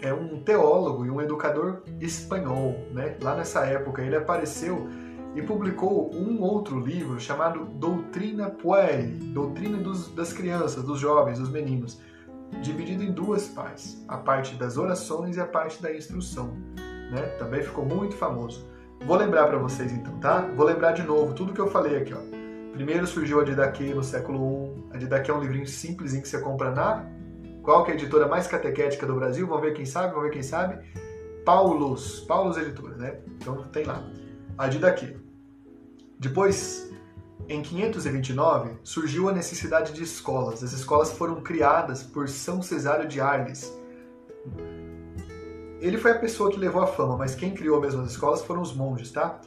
é 0.02 0.12
um 0.12 0.40
teólogo 0.42 1.06
e 1.06 1.10
um 1.10 1.20
educador 1.20 1.82
espanhol. 2.00 2.76
Né? 2.90 3.16
Lá 3.22 3.36
nessa 3.36 3.64
época 3.64 4.02
ele 4.02 4.16
apareceu 4.16 4.88
e 5.34 5.40
publicou 5.40 6.14
um 6.14 6.42
outro 6.42 6.78
livro 6.78 7.18
chamado 7.18 7.64
Doutrina 7.64 8.50
Pueri, 8.50 9.06
Doutrina 9.06 9.78
dos, 9.78 10.08
das 10.08 10.32
Crianças, 10.32 10.82
dos 10.82 10.98
Jovens, 11.00 11.38
dos 11.38 11.48
Meninos, 11.48 12.00
dividido 12.60 13.02
em 13.02 13.12
duas 13.12 13.48
partes, 13.48 14.04
a 14.08 14.18
parte 14.18 14.56
das 14.56 14.76
orações 14.76 15.36
e 15.36 15.40
a 15.40 15.46
parte 15.46 15.80
da 15.80 15.94
instrução. 15.94 16.54
Né? 17.10 17.22
Também 17.38 17.62
ficou 17.62 17.84
muito 17.84 18.14
famoso. 18.16 18.68
Vou 19.06 19.16
lembrar 19.16 19.46
para 19.46 19.58
vocês 19.58 19.92
então, 19.92 20.18
tá? 20.18 20.40
Vou 20.54 20.66
lembrar 20.66 20.92
de 20.92 21.02
novo 21.02 21.34
tudo 21.34 21.52
que 21.52 21.60
eu 21.60 21.68
falei 21.68 21.96
aqui, 21.96 22.14
ó. 22.14 22.20
Primeiro 22.72 23.06
surgiu 23.06 23.40
a 23.40 23.44
Didaquê 23.44 23.92
no 23.94 24.02
século 24.02 24.74
I. 24.92 24.96
A 24.96 24.98
Didaquê 24.98 25.30
é 25.30 25.34
um 25.34 25.40
livrinho 25.40 25.66
simples 25.66 26.12
que 26.12 26.28
você 26.28 26.38
compra 26.38 26.70
na 26.70 27.04
qual 27.62 27.84
que 27.84 27.90
é 27.90 27.94
a 27.94 27.96
editora 27.96 28.26
mais 28.26 28.46
catequética 28.46 29.06
do 29.06 29.14
Brasil? 29.14 29.46
Vamos 29.46 29.62
ver 29.62 29.74
quem 29.74 29.86
sabe, 29.86 30.08
vamos 30.08 30.24
ver 30.24 30.32
quem 30.32 30.42
sabe. 30.42 30.84
Paulos, 31.44 32.20
Paulos 32.20 32.56
Editora, 32.56 32.96
né? 32.96 33.18
Então 33.36 33.62
tem 33.64 33.84
lá. 33.84 34.02
A 34.58 34.68
Didaquê. 34.68 35.16
Depois, 36.18 36.92
em 37.48 37.62
529, 37.62 38.78
surgiu 38.82 39.28
a 39.28 39.32
necessidade 39.32 39.92
de 39.92 40.02
escolas. 40.02 40.62
As 40.62 40.72
escolas 40.72 41.12
foram 41.12 41.40
criadas 41.40 42.02
por 42.02 42.28
São 42.28 42.62
Cesário 42.62 43.08
de 43.08 43.20
Arles. 43.20 43.72
Ele 45.80 45.98
foi 45.98 46.12
a 46.12 46.18
pessoa 46.18 46.50
que 46.50 46.58
levou 46.58 46.80
a 46.80 46.86
fama, 46.86 47.16
mas 47.16 47.34
quem 47.34 47.54
criou 47.54 47.80
mesmo 47.80 48.02
as 48.02 48.12
escolas 48.12 48.42
foram 48.42 48.62
os 48.62 48.72
monges, 48.72 49.10
tá? 49.10 49.40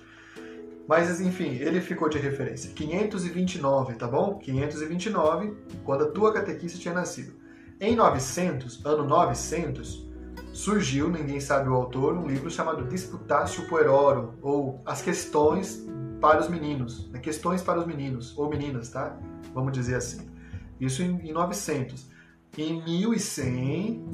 Mas, 0.87 1.21
enfim, 1.21 1.55
ele 1.55 1.81
ficou 1.81 2.09
de 2.09 2.17
referência. 2.17 2.71
529, 2.73 3.95
tá 3.95 4.07
bom? 4.07 4.37
529, 4.37 5.55
quando 5.83 6.03
a 6.03 6.11
tua 6.11 6.33
catequista 6.33 6.77
tinha 6.77 6.93
nascido. 6.93 7.44
Em 7.79 7.93
900, 7.93 8.85
ano 8.85 9.05
900, 9.05 10.07
surgiu, 10.53 11.09
ninguém 11.09 11.41
sabe 11.41 11.67
o 11.67 11.73
autor, 11.73 12.17
um 12.17 12.25
livro 12.25 12.49
chamado 12.49 12.87
Disputatio 12.87 13.67
Puerorum, 13.67 14.29
ou 14.41 14.81
As 14.85 15.01
Questões 15.01 15.85
para 16.21 16.39
os 16.39 16.47
Meninos. 16.47 17.09
Né? 17.11 17.19
Questões 17.19 17.61
para 17.61 17.79
os 17.79 17.85
Meninos, 17.85 18.37
ou 18.37 18.49
Meninas, 18.49 18.89
tá? 18.89 19.19
Vamos 19.53 19.73
dizer 19.73 19.95
assim. 19.95 20.29
Isso 20.79 21.03
em, 21.03 21.33
900. 21.33 22.09
Em 22.57 22.81
1100, 22.81 24.05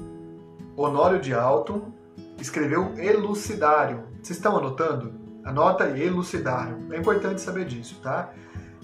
Honório 0.76 1.22
de 1.22 1.32
Alton 1.32 1.94
escreveu 2.40 2.98
Elucidário. 2.98 4.06
Vocês 4.24 4.38
estão 4.38 4.58
anotando? 4.58 5.14
Anota 5.44 5.84
aí, 5.84 6.08
elucidaram. 6.08 6.88
É 6.92 6.98
importante 6.98 7.42
saber 7.42 7.66
disso, 7.66 8.00
tá? 8.02 8.34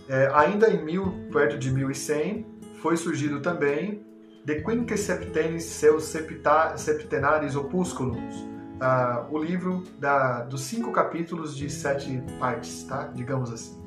É, 0.08 0.32
ainda 0.36 0.70
em 0.70 0.84
mil, 0.84 1.28
perto 1.32 1.58
de 1.58 1.72
1100, 1.72 2.46
foi 2.80 2.96
surgido 2.96 3.42
também 3.42 4.06
De 4.48 4.62
Quinque 4.62 4.96
Septenis 4.96 5.66
Seus 5.66 6.06
Septenaris 6.06 7.54
Opusculums, 7.58 8.34
uh, 8.80 9.30
o 9.30 9.38
livro 9.38 9.84
da, 10.00 10.44
dos 10.44 10.62
cinco 10.62 10.90
capítulos 10.94 11.54
de 11.54 11.70
sete 11.70 12.24
partes, 12.40 12.86
tá? 12.86 13.08
Digamos 13.14 13.52
assim, 13.52 13.78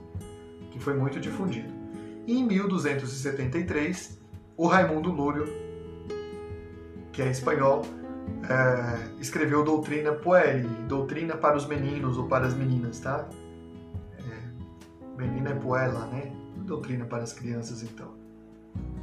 que 0.70 0.78
foi 0.78 0.92
muito 0.92 1.18
difundido. 1.18 1.72
E 2.26 2.38
em 2.38 2.44
1273, 2.46 4.20
o 4.54 4.66
Raimundo 4.66 5.10
Lúrio, 5.10 5.46
que 7.10 7.22
é 7.22 7.30
espanhol, 7.30 7.80
é, 8.46 9.18
escreveu 9.18 9.64
Doutrina 9.64 10.12
Pueri, 10.12 10.68
Doutrina 10.86 11.38
para 11.38 11.56
os 11.56 11.66
meninos 11.66 12.18
ou 12.18 12.28
para 12.28 12.46
as 12.46 12.52
meninas, 12.52 13.00
tá? 13.00 13.26
É, 14.18 15.16
menina 15.16 15.52
é 15.52 15.54
puella, 15.54 16.04
né? 16.08 16.30
Doutrina 16.66 17.06
para 17.06 17.22
as 17.22 17.32
crianças, 17.32 17.82
então. 17.82 18.14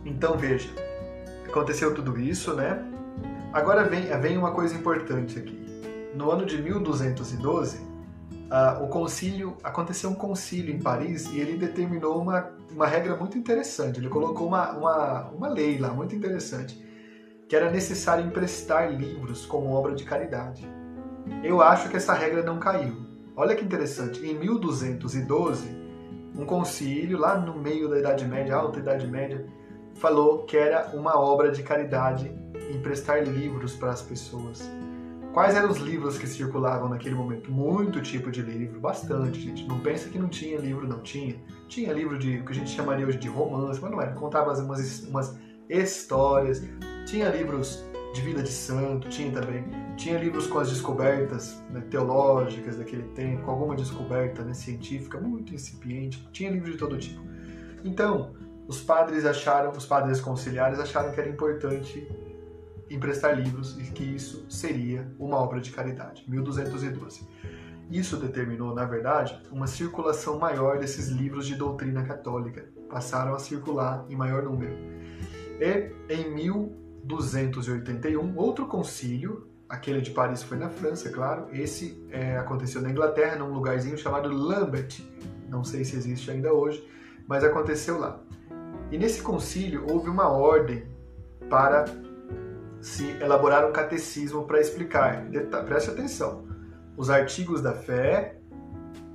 Então 0.05 0.37
veja, 0.37 0.69
aconteceu 1.57 1.93
tudo 1.93 2.19
isso, 2.19 2.53
né? 2.53 2.83
Agora 3.51 3.83
vem, 3.83 4.05
vem 4.19 4.37
uma 4.37 4.51
coisa 4.51 4.75
importante 4.75 5.39
aqui. 5.39 5.57
No 6.15 6.31
ano 6.31 6.45
de 6.45 6.61
1212, 6.61 7.77
uh, 7.77 8.83
o 8.83 8.87
concílio 8.87 9.57
aconteceu 9.63 10.09
um 10.09 10.15
concílio 10.15 10.73
em 10.73 10.79
Paris 10.79 11.31
e 11.31 11.39
ele 11.39 11.57
determinou 11.57 12.21
uma, 12.21 12.51
uma 12.71 12.85
regra 12.85 13.15
muito 13.15 13.37
interessante. 13.37 13.99
Ele 13.99 14.09
colocou 14.09 14.47
uma, 14.47 14.71
uma, 14.71 15.29
uma 15.29 15.47
lei 15.47 15.77
lá 15.77 15.89
muito 15.89 16.15
interessante 16.15 16.85
que 17.47 17.55
era 17.55 17.71
necessário 17.71 18.25
emprestar 18.25 18.91
livros 18.91 19.45
como 19.45 19.71
obra 19.71 19.95
de 19.95 20.03
caridade. 20.03 20.67
Eu 21.43 21.61
acho 21.61 21.89
que 21.89 21.95
essa 21.95 22.13
regra 22.13 22.43
não 22.43 22.59
caiu. 22.59 23.05
Olha 23.35 23.55
que 23.55 23.63
interessante, 23.63 24.25
em 24.25 24.37
1212, 24.37 25.69
um 26.35 26.45
concílio 26.45 27.17
lá 27.17 27.37
no 27.37 27.57
meio 27.57 27.89
da 27.89 27.99
Idade 27.99 28.25
Média, 28.25 28.55
alta 28.55 28.79
Idade 28.79 29.07
Média, 29.07 29.45
falou 29.99 30.43
que 30.43 30.57
era 30.57 30.91
uma 30.93 31.19
obra 31.19 31.51
de 31.51 31.63
caridade 31.63 32.31
emprestar 32.71 33.23
livros 33.23 33.75
para 33.75 33.91
as 33.91 34.01
pessoas. 34.01 34.69
Quais 35.33 35.55
eram 35.55 35.69
os 35.69 35.77
livros 35.77 36.17
que 36.17 36.25
circulavam 36.25 36.89
naquele 36.89 37.13
momento? 37.13 37.51
Muito 37.51 38.01
tipo 38.01 38.31
de 38.31 38.41
livro, 38.41 38.79
bastante, 38.79 39.39
gente. 39.39 39.67
Não 39.67 39.79
pensa 39.79 40.09
que 40.09 40.17
não 40.17 40.27
tinha 40.27 40.57
livro, 40.57 40.87
não 40.87 41.01
tinha. 41.01 41.35
Tinha 41.67 41.93
livro 41.93 42.17
de 42.17 42.39
o 42.39 42.45
que 42.45 42.51
a 42.51 42.55
gente 42.55 42.71
chamaria 42.71 43.05
hoje 43.05 43.19
de 43.19 43.27
romance, 43.27 43.79
mas 43.79 43.91
não 43.91 44.01
era. 44.01 44.13
Contava 44.13 44.51
umas, 44.59 45.03
umas 45.03 45.37
histórias, 45.69 46.63
tinha 47.05 47.29
livros 47.29 47.83
de 48.13 48.21
vida 48.21 48.41
de 48.41 48.49
santo, 48.49 49.09
tinha 49.09 49.31
também. 49.31 49.63
Tinha 49.95 50.17
livros 50.17 50.47
com 50.47 50.57
as 50.57 50.69
descobertas 50.69 51.61
né, 51.69 51.81
teológicas 51.91 52.77
daquele 52.77 53.03
tempo, 53.09 53.43
com 53.43 53.51
alguma 53.51 53.75
descoberta 53.75 54.43
né, 54.43 54.53
científica 54.55 55.19
muito 55.19 55.53
incipiente. 55.53 56.27
Tinha 56.31 56.49
livros 56.49 56.71
de 56.71 56.77
todo 56.77 56.97
tipo. 56.97 57.21
Então, 57.83 58.33
os 58.67 58.81
padres 58.81 59.25
acharam, 59.25 59.71
os 59.71 59.85
padres 59.85 60.19
conciliares 60.19 60.79
acharam 60.79 61.11
que 61.11 61.19
era 61.19 61.29
importante 61.29 62.07
emprestar 62.89 63.39
livros 63.39 63.77
e 63.79 63.91
que 63.91 64.03
isso 64.03 64.45
seria 64.49 65.11
uma 65.19 65.37
obra 65.37 65.59
de 65.59 65.71
caridade. 65.71 66.23
1212. 66.27 67.27
Isso 67.89 68.17
determinou, 68.17 68.75
na 68.75 68.85
verdade, 68.85 69.41
uma 69.51 69.67
circulação 69.67 70.37
maior 70.37 70.77
desses 70.79 71.07
livros 71.07 71.47
de 71.47 71.55
doutrina 71.55 72.03
católica. 72.03 72.65
Passaram 72.89 73.33
a 73.33 73.39
circular 73.39 74.05
em 74.09 74.15
maior 74.15 74.43
número. 74.43 74.73
E 75.59 75.91
em 76.13 76.33
1000 76.33 76.87
281, 77.07 78.37
outro 78.37 78.67
concílio, 78.67 79.47
aquele 79.69 80.01
de 80.01 80.11
Paris 80.11 80.43
foi 80.43 80.57
na 80.57 80.69
França, 80.69 81.09
claro, 81.09 81.47
esse 81.53 82.05
é, 82.11 82.37
aconteceu 82.37 82.81
na 82.81 82.89
Inglaterra, 82.89 83.37
num 83.37 83.53
lugarzinho 83.53 83.97
chamado 83.97 84.29
Lambeth, 84.29 85.01
não 85.47 85.63
sei 85.63 85.85
se 85.85 85.95
existe 85.95 86.29
ainda 86.29 86.53
hoje, 86.53 86.85
mas 87.25 87.43
aconteceu 87.43 87.97
lá. 87.97 88.19
E 88.91 88.97
nesse 88.97 89.21
concílio 89.21 89.85
houve 89.89 90.09
uma 90.09 90.29
ordem 90.29 90.85
para 91.49 91.85
se 92.81 93.09
elaborar 93.21 93.67
um 93.67 93.71
catecismo 93.71 94.45
para 94.45 94.61
explicar, 94.61 95.25
preste 95.65 95.89
atenção, 95.89 96.47
os 96.95 97.09
artigos 97.09 97.61
da 97.61 97.73
fé, 97.73 98.37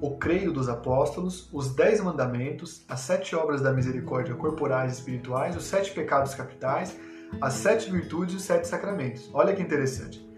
o 0.00 0.16
creio 0.18 0.52
dos 0.52 0.68
apóstolos, 0.68 1.48
os 1.52 1.74
dez 1.74 2.00
mandamentos, 2.00 2.84
as 2.88 3.00
sete 3.00 3.36
obras 3.36 3.62
da 3.62 3.72
misericórdia 3.72 4.34
corporais 4.34 4.92
e 4.92 4.98
espirituais, 4.98 5.56
os 5.56 5.64
sete 5.64 5.92
pecados 5.92 6.34
capitais, 6.34 6.98
as 7.40 7.54
sete 7.54 7.90
virtudes 7.90 8.34
e 8.34 8.36
os 8.38 8.42
sete 8.42 8.66
sacramentos. 8.66 9.30
Olha 9.32 9.54
que 9.54 9.62
interessante. 9.62 10.28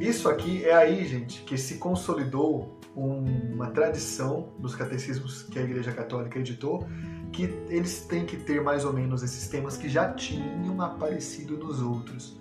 Isso 0.00 0.28
aqui 0.28 0.64
é 0.64 0.74
aí, 0.74 1.06
gente, 1.06 1.42
que 1.42 1.56
se 1.56 1.76
consolidou 1.76 2.79
uma 2.94 3.70
tradição 3.70 4.52
dos 4.58 4.74
catecismos 4.74 5.42
que 5.44 5.58
a 5.58 5.62
Igreja 5.62 5.92
Católica 5.92 6.38
editou, 6.38 6.86
que 7.32 7.44
eles 7.68 8.04
têm 8.06 8.26
que 8.26 8.36
ter 8.36 8.60
mais 8.60 8.84
ou 8.84 8.92
menos 8.92 9.22
esses 9.22 9.48
temas 9.48 9.76
que 9.76 9.88
já 9.88 10.12
tinham 10.12 10.80
aparecido 10.80 11.56
nos 11.56 11.80
outros. 11.80 12.38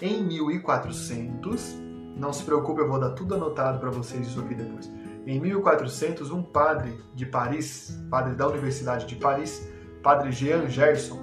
Em 0.00 0.22
1400, 0.24 1.76
não 2.16 2.32
se 2.32 2.42
preocupe, 2.42 2.80
eu 2.80 2.88
vou 2.88 2.98
dar 2.98 3.10
tudo 3.10 3.34
anotado 3.34 3.78
para 3.78 3.90
vocês 3.90 4.26
isso 4.26 4.40
aqui 4.40 4.54
depois. 4.54 4.90
Em 5.26 5.38
1400, 5.38 6.30
um 6.30 6.42
padre 6.42 6.98
de 7.14 7.26
Paris, 7.26 7.96
padre 8.10 8.34
da 8.34 8.48
Universidade 8.48 9.06
de 9.06 9.14
Paris, 9.16 9.68
padre 10.02 10.32
Jean 10.32 10.68
Gerson, 10.68 11.20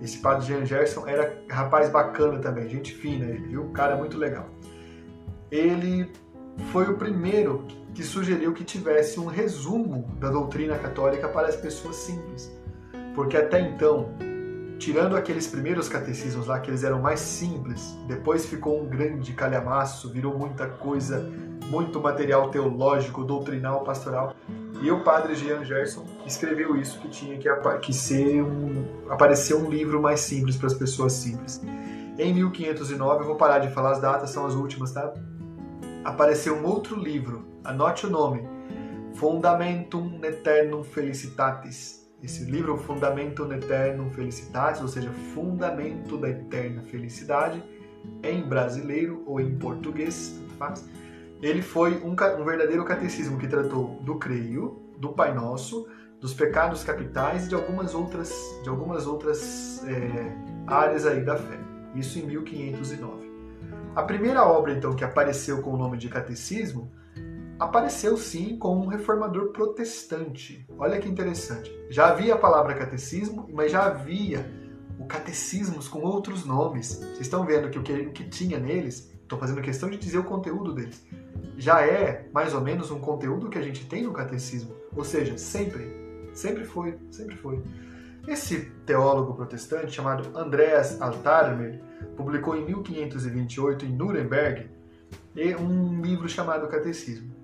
esse 0.00 0.18
padre 0.18 0.46
Jean 0.46 0.64
Gerson 0.64 1.06
era 1.06 1.42
rapaz 1.50 1.88
bacana 1.90 2.38
também, 2.38 2.68
gente 2.68 2.92
fina, 2.94 3.24
ele 3.24 3.46
viu? 3.46 3.70
Cara 3.70 3.96
muito 3.96 4.18
legal. 4.18 4.48
Ele 5.50 6.10
foi 6.70 6.84
o 6.90 6.96
primeiro 6.96 7.66
que 7.94 8.02
sugeriu 8.02 8.52
que 8.52 8.64
tivesse 8.64 9.20
um 9.20 9.26
resumo 9.26 10.10
da 10.18 10.28
doutrina 10.28 10.76
católica 10.76 11.28
para 11.28 11.48
as 11.48 11.56
pessoas 11.56 11.96
simples. 11.96 12.52
Porque 13.14 13.36
até 13.36 13.60
então, 13.60 14.08
tirando 14.78 15.16
aqueles 15.16 15.46
primeiros 15.46 15.88
catecismos 15.88 16.46
lá, 16.46 16.58
que 16.58 16.70
eles 16.70 16.82
eram 16.82 17.00
mais 17.00 17.20
simples, 17.20 17.96
depois 18.08 18.44
ficou 18.46 18.82
um 18.82 18.86
grande 18.86 19.32
calhamaço, 19.32 20.10
virou 20.10 20.36
muita 20.36 20.66
coisa, 20.66 21.30
muito 21.70 22.00
material 22.00 22.50
teológico, 22.50 23.22
doutrinal, 23.22 23.84
pastoral. 23.84 24.34
E 24.82 24.90
o 24.90 25.02
padre 25.04 25.34
Jean 25.36 25.64
Gerson 25.64 26.04
escreveu 26.26 26.76
isso, 26.76 26.98
que 26.98 27.08
tinha 27.08 27.38
que, 27.38 27.48
que 27.80 27.92
ser 27.92 28.42
um, 28.42 28.84
aparecer 29.08 29.54
um 29.54 29.70
livro 29.70 30.02
mais 30.02 30.20
simples 30.20 30.56
para 30.56 30.66
as 30.66 30.74
pessoas 30.74 31.12
simples. 31.12 31.62
Em 32.18 32.34
1509, 32.34 33.22
eu 33.22 33.26
vou 33.26 33.36
parar 33.36 33.60
de 33.60 33.70
falar 33.70 33.92
as 33.92 34.00
datas, 34.00 34.30
são 34.30 34.44
as 34.44 34.54
últimas, 34.54 34.92
tá? 34.92 35.12
Apareceu 36.04 36.56
um 36.56 36.66
outro 36.66 37.00
livro, 37.00 37.46
anote 37.64 38.06
o 38.06 38.10
nome, 38.10 38.46
Fundamentum 39.14 40.20
Eternum 40.22 40.84
Felicitatis. 40.84 42.04
Esse 42.22 42.44
livro, 42.44 42.76
Fundamentum 42.76 43.50
Eternum 43.52 44.10
Felicitatis, 44.10 44.82
ou 44.82 44.88
seja, 44.88 45.10
Fundamento 45.34 46.18
da 46.18 46.28
Eterna 46.28 46.82
Felicidade, 46.82 47.62
em 48.22 48.42
brasileiro 48.42 49.22
ou 49.26 49.40
em 49.40 49.56
português, 49.56 50.38
faz. 50.58 50.86
Ele 51.40 51.62
foi 51.62 51.96
um, 52.02 52.12
um 52.12 52.44
verdadeiro 52.44 52.84
catecismo 52.84 53.38
que 53.38 53.48
tratou 53.48 53.98
do 54.02 54.16
creio, 54.16 54.82
do 54.98 55.10
Pai 55.10 55.34
Nosso, 55.34 55.88
dos 56.20 56.34
pecados 56.34 56.84
capitais 56.84 57.46
e 57.46 57.48
de 57.48 57.54
algumas 57.54 57.94
outras, 57.94 58.32
de 58.62 58.68
algumas 58.68 59.06
outras 59.06 59.82
é, 59.86 60.36
áreas 60.66 61.06
aí 61.06 61.22
da 61.22 61.36
fé. 61.36 61.58
Isso 61.94 62.18
em 62.18 62.26
1509. 62.26 63.23
A 63.94 64.02
primeira 64.02 64.44
obra, 64.44 64.72
então, 64.72 64.94
que 64.94 65.04
apareceu 65.04 65.62
com 65.62 65.72
o 65.72 65.76
nome 65.76 65.96
de 65.96 66.08
catecismo 66.08 66.90
apareceu 67.58 68.16
sim 68.16 68.58
como 68.58 68.82
um 68.82 68.88
reformador 68.88 69.52
protestante. 69.52 70.66
Olha 70.76 70.98
que 70.98 71.08
interessante. 71.08 71.72
Já 71.88 72.08
havia 72.08 72.34
a 72.34 72.38
palavra 72.38 72.74
catecismo, 72.74 73.48
mas 73.52 73.70
já 73.70 73.84
havia 73.84 74.44
o 74.98 75.06
catecismos 75.06 75.88
com 75.88 76.00
outros 76.00 76.44
nomes. 76.44 76.96
Vocês 76.96 77.20
estão 77.20 77.44
vendo 77.46 77.70
que 77.70 77.78
o 77.78 77.82
que, 77.82 77.92
o 77.92 78.12
que 78.12 78.24
tinha 78.24 78.58
neles, 78.58 79.12
estou 79.22 79.38
fazendo 79.38 79.62
questão 79.62 79.88
de 79.88 79.96
dizer 79.96 80.18
o 80.18 80.24
conteúdo 80.24 80.74
deles, 80.74 81.06
já 81.56 81.86
é 81.86 82.28
mais 82.32 82.54
ou 82.54 82.60
menos 82.60 82.90
um 82.90 82.98
conteúdo 82.98 83.48
que 83.48 83.58
a 83.58 83.62
gente 83.62 83.86
tem 83.86 84.02
no 84.02 84.12
catecismo. 84.12 84.74
Ou 84.96 85.04
seja, 85.04 85.38
sempre, 85.38 85.88
sempre 86.32 86.64
foi, 86.64 86.98
sempre 87.10 87.36
foi. 87.36 87.62
Esse 88.26 88.72
teólogo 88.86 89.34
protestante 89.34 89.92
chamado 89.92 90.36
Andreas 90.36 91.00
Altarmer 91.00 91.80
publicou 92.16 92.56
em 92.56 92.64
1528 92.64 93.84
em 93.84 93.92
Nuremberg 93.92 94.70
um 95.60 96.00
livro 96.00 96.28
chamado 96.28 96.66
Catecismo. 96.68 97.34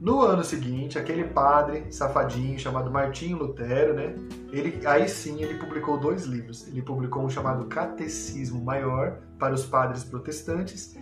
No 0.00 0.20
ano 0.20 0.42
seguinte, 0.42 0.98
aquele 0.98 1.24
padre 1.24 1.92
safadinho 1.92 2.58
chamado 2.58 2.90
Martinho 2.90 3.36
Lutero, 3.38 3.94
né? 3.94 4.14
Ele, 4.50 4.84
aí 4.86 5.08
sim 5.08 5.40
ele 5.40 5.58
publicou 5.58 5.96
dois 5.96 6.24
livros. 6.24 6.66
Ele 6.66 6.82
publicou 6.82 7.24
um 7.24 7.30
chamado 7.30 7.66
Catecismo 7.66 8.64
Maior 8.64 9.18
para 9.38 9.54
os 9.54 9.64
padres 9.64 10.02
protestantes. 10.02 10.96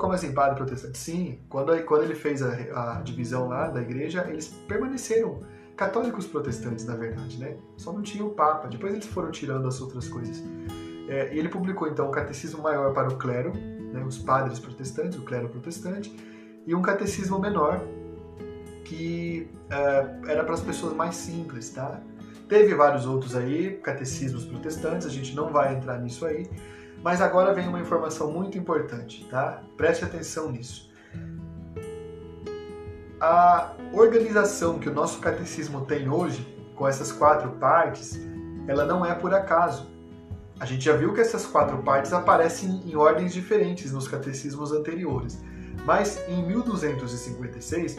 Como 0.00 0.12
assim, 0.12 0.32
padre 0.32 0.56
protestante? 0.56 0.96
Sim, 0.96 1.40
quando, 1.48 1.76
quando 1.84 2.04
ele 2.04 2.14
fez 2.14 2.42
a, 2.42 2.98
a 2.98 3.02
divisão 3.02 3.48
lá 3.48 3.68
da 3.68 3.80
igreja, 3.80 4.24
eles 4.28 4.48
permaneceram 4.68 5.40
católicos 5.78 6.26
protestantes, 6.26 6.84
na 6.84 6.96
verdade, 6.96 7.38
né? 7.38 7.56
Só 7.76 7.92
não 7.92 8.02
tinha 8.02 8.24
o 8.24 8.30
Papa. 8.30 8.66
Depois 8.66 8.92
eles 8.92 9.06
foram 9.06 9.30
tirando 9.30 9.68
as 9.68 9.80
outras 9.80 10.08
coisas. 10.08 10.42
É, 11.08 11.34
ele 11.34 11.48
publicou 11.48 11.88
então 11.88 12.08
o 12.08 12.10
Catecismo 12.10 12.62
Maior 12.62 12.92
para 12.92 13.08
o 13.08 13.16
clero, 13.16 13.52
né, 13.54 14.04
os 14.04 14.18
padres 14.18 14.58
protestantes, 14.58 15.16
o 15.16 15.22
clero 15.22 15.48
protestante 15.48 16.14
e 16.66 16.74
um 16.74 16.82
catecismo 16.82 17.38
menor 17.38 17.80
que 18.84 19.48
uh, 19.66 20.28
era 20.28 20.44
para 20.44 20.52
as 20.52 20.60
pessoas 20.60 20.94
mais 20.94 21.14
simples, 21.14 21.70
tá? 21.70 22.00
Teve 22.46 22.74
vários 22.74 23.06
outros 23.06 23.34
aí, 23.34 23.78
catecismos 23.82 24.44
protestantes, 24.44 25.06
a 25.06 25.10
gente 25.10 25.34
não 25.34 25.50
vai 25.50 25.74
entrar 25.74 25.98
nisso 25.98 26.26
aí, 26.26 26.46
mas 27.02 27.22
agora 27.22 27.54
vem 27.54 27.68
uma 27.68 27.80
informação 27.80 28.30
muito 28.30 28.58
importante, 28.58 29.26
tá? 29.30 29.62
Preste 29.76 30.04
atenção 30.04 30.50
nisso. 30.50 30.90
A 33.20 33.74
organização 33.92 34.78
que 34.78 34.88
o 34.88 34.94
nosso 34.94 35.18
catecismo 35.20 35.84
tem 35.84 36.08
hoje, 36.08 36.46
com 36.74 36.86
essas 36.86 37.10
quatro 37.10 37.50
partes, 37.52 38.18
ela 38.66 38.84
não 38.84 39.04
é 39.04 39.14
por 39.14 39.34
acaso. 39.34 39.86
A 40.60 40.64
gente 40.64 40.84
já 40.84 40.96
viu 40.96 41.12
que 41.14 41.20
essas 41.20 41.46
quatro 41.46 41.78
partes 41.78 42.12
aparecem 42.12 42.82
em 42.84 42.96
ordens 42.96 43.32
diferentes 43.32 43.92
nos 43.92 44.08
catecismos 44.08 44.72
anteriores. 44.72 45.42
Mas 45.84 46.20
em 46.28 46.44
1256, 46.44 47.96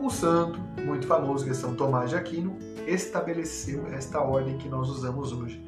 um 0.00 0.10
santo 0.10 0.60
muito 0.84 1.06
famoso, 1.06 1.44
que 1.44 1.50
é 1.50 1.54
São 1.54 1.74
Tomás 1.74 2.10
de 2.10 2.16
Aquino, 2.16 2.56
estabeleceu 2.86 3.86
esta 3.88 4.20
ordem 4.20 4.58
que 4.58 4.68
nós 4.68 4.88
usamos 4.88 5.32
hoje. 5.32 5.64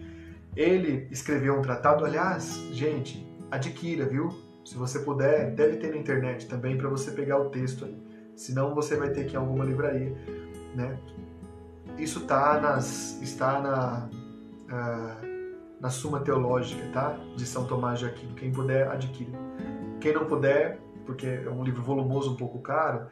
Ele 0.54 1.08
escreveu 1.10 1.58
um 1.58 1.62
tratado, 1.62 2.04
aliás, 2.04 2.60
gente, 2.70 3.26
adquira, 3.50 4.06
viu? 4.06 4.28
Se 4.64 4.76
você 4.76 5.00
puder, 5.00 5.54
deve 5.54 5.76
ter 5.76 5.90
na 5.90 5.96
internet 5.96 6.46
também 6.46 6.76
para 6.76 6.88
você 6.88 7.10
pegar 7.10 7.38
o 7.38 7.50
texto 7.50 7.84
aí. 7.84 8.03
Senão 8.36 8.74
você 8.74 8.96
vai 8.96 9.10
ter 9.10 9.24
que 9.24 9.32
ir 9.32 9.34
em 9.34 9.38
alguma 9.38 9.64
livraria, 9.64 10.14
né? 10.74 10.98
Isso 11.96 12.20
tá 12.22 12.60
nas, 12.60 13.20
está 13.22 13.60
na, 13.60 14.08
uh, 14.66 15.80
na 15.80 15.90
Suma 15.90 16.20
Teológica, 16.20 16.82
tá? 16.92 17.16
De 17.36 17.46
São 17.46 17.66
Tomás 17.66 18.00
de 18.00 18.06
Aquino. 18.06 18.34
Quem 18.34 18.50
puder, 18.50 18.88
adquira. 18.88 19.38
Quem 20.00 20.12
não 20.12 20.24
puder, 20.24 20.80
porque 21.06 21.26
é 21.26 21.50
um 21.50 21.62
livro 21.62 21.82
volumoso, 21.82 22.32
um 22.32 22.36
pouco 22.36 22.58
caro, 22.58 23.06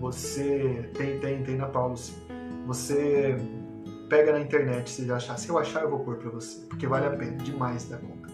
você 0.00 0.90
tem, 0.94 1.18
tem, 1.18 1.42
tem 1.42 1.56
na 1.56 1.66
Paulo, 1.66 1.96
sim. 1.96 2.14
Você 2.66 3.36
pega 4.08 4.32
na 4.32 4.40
internet 4.40 4.90
se 4.90 5.10
achar. 5.10 5.38
Se 5.38 5.48
eu 5.48 5.58
achar, 5.58 5.82
eu 5.82 5.90
vou 5.90 6.00
pôr 6.00 6.16
para 6.16 6.30
você, 6.30 6.64
porque 6.66 6.86
vale 6.86 7.06
a 7.06 7.10
pena, 7.10 7.36
demais 7.38 7.88
da 7.88 7.96
conta. 7.96 8.28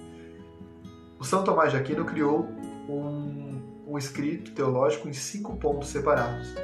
O 1.19 1.25
São 1.25 1.43
Tomás 1.43 1.73
de 1.73 1.79
Aquino 1.79 2.05
criou 2.05 2.49
um, 2.89 3.54
um 3.87 3.99
escrito 3.99 4.53
teológico 4.53 5.09
em 5.09 5.13
cinco 5.13 5.57
pontos 5.57 5.89
separados. 5.89 6.55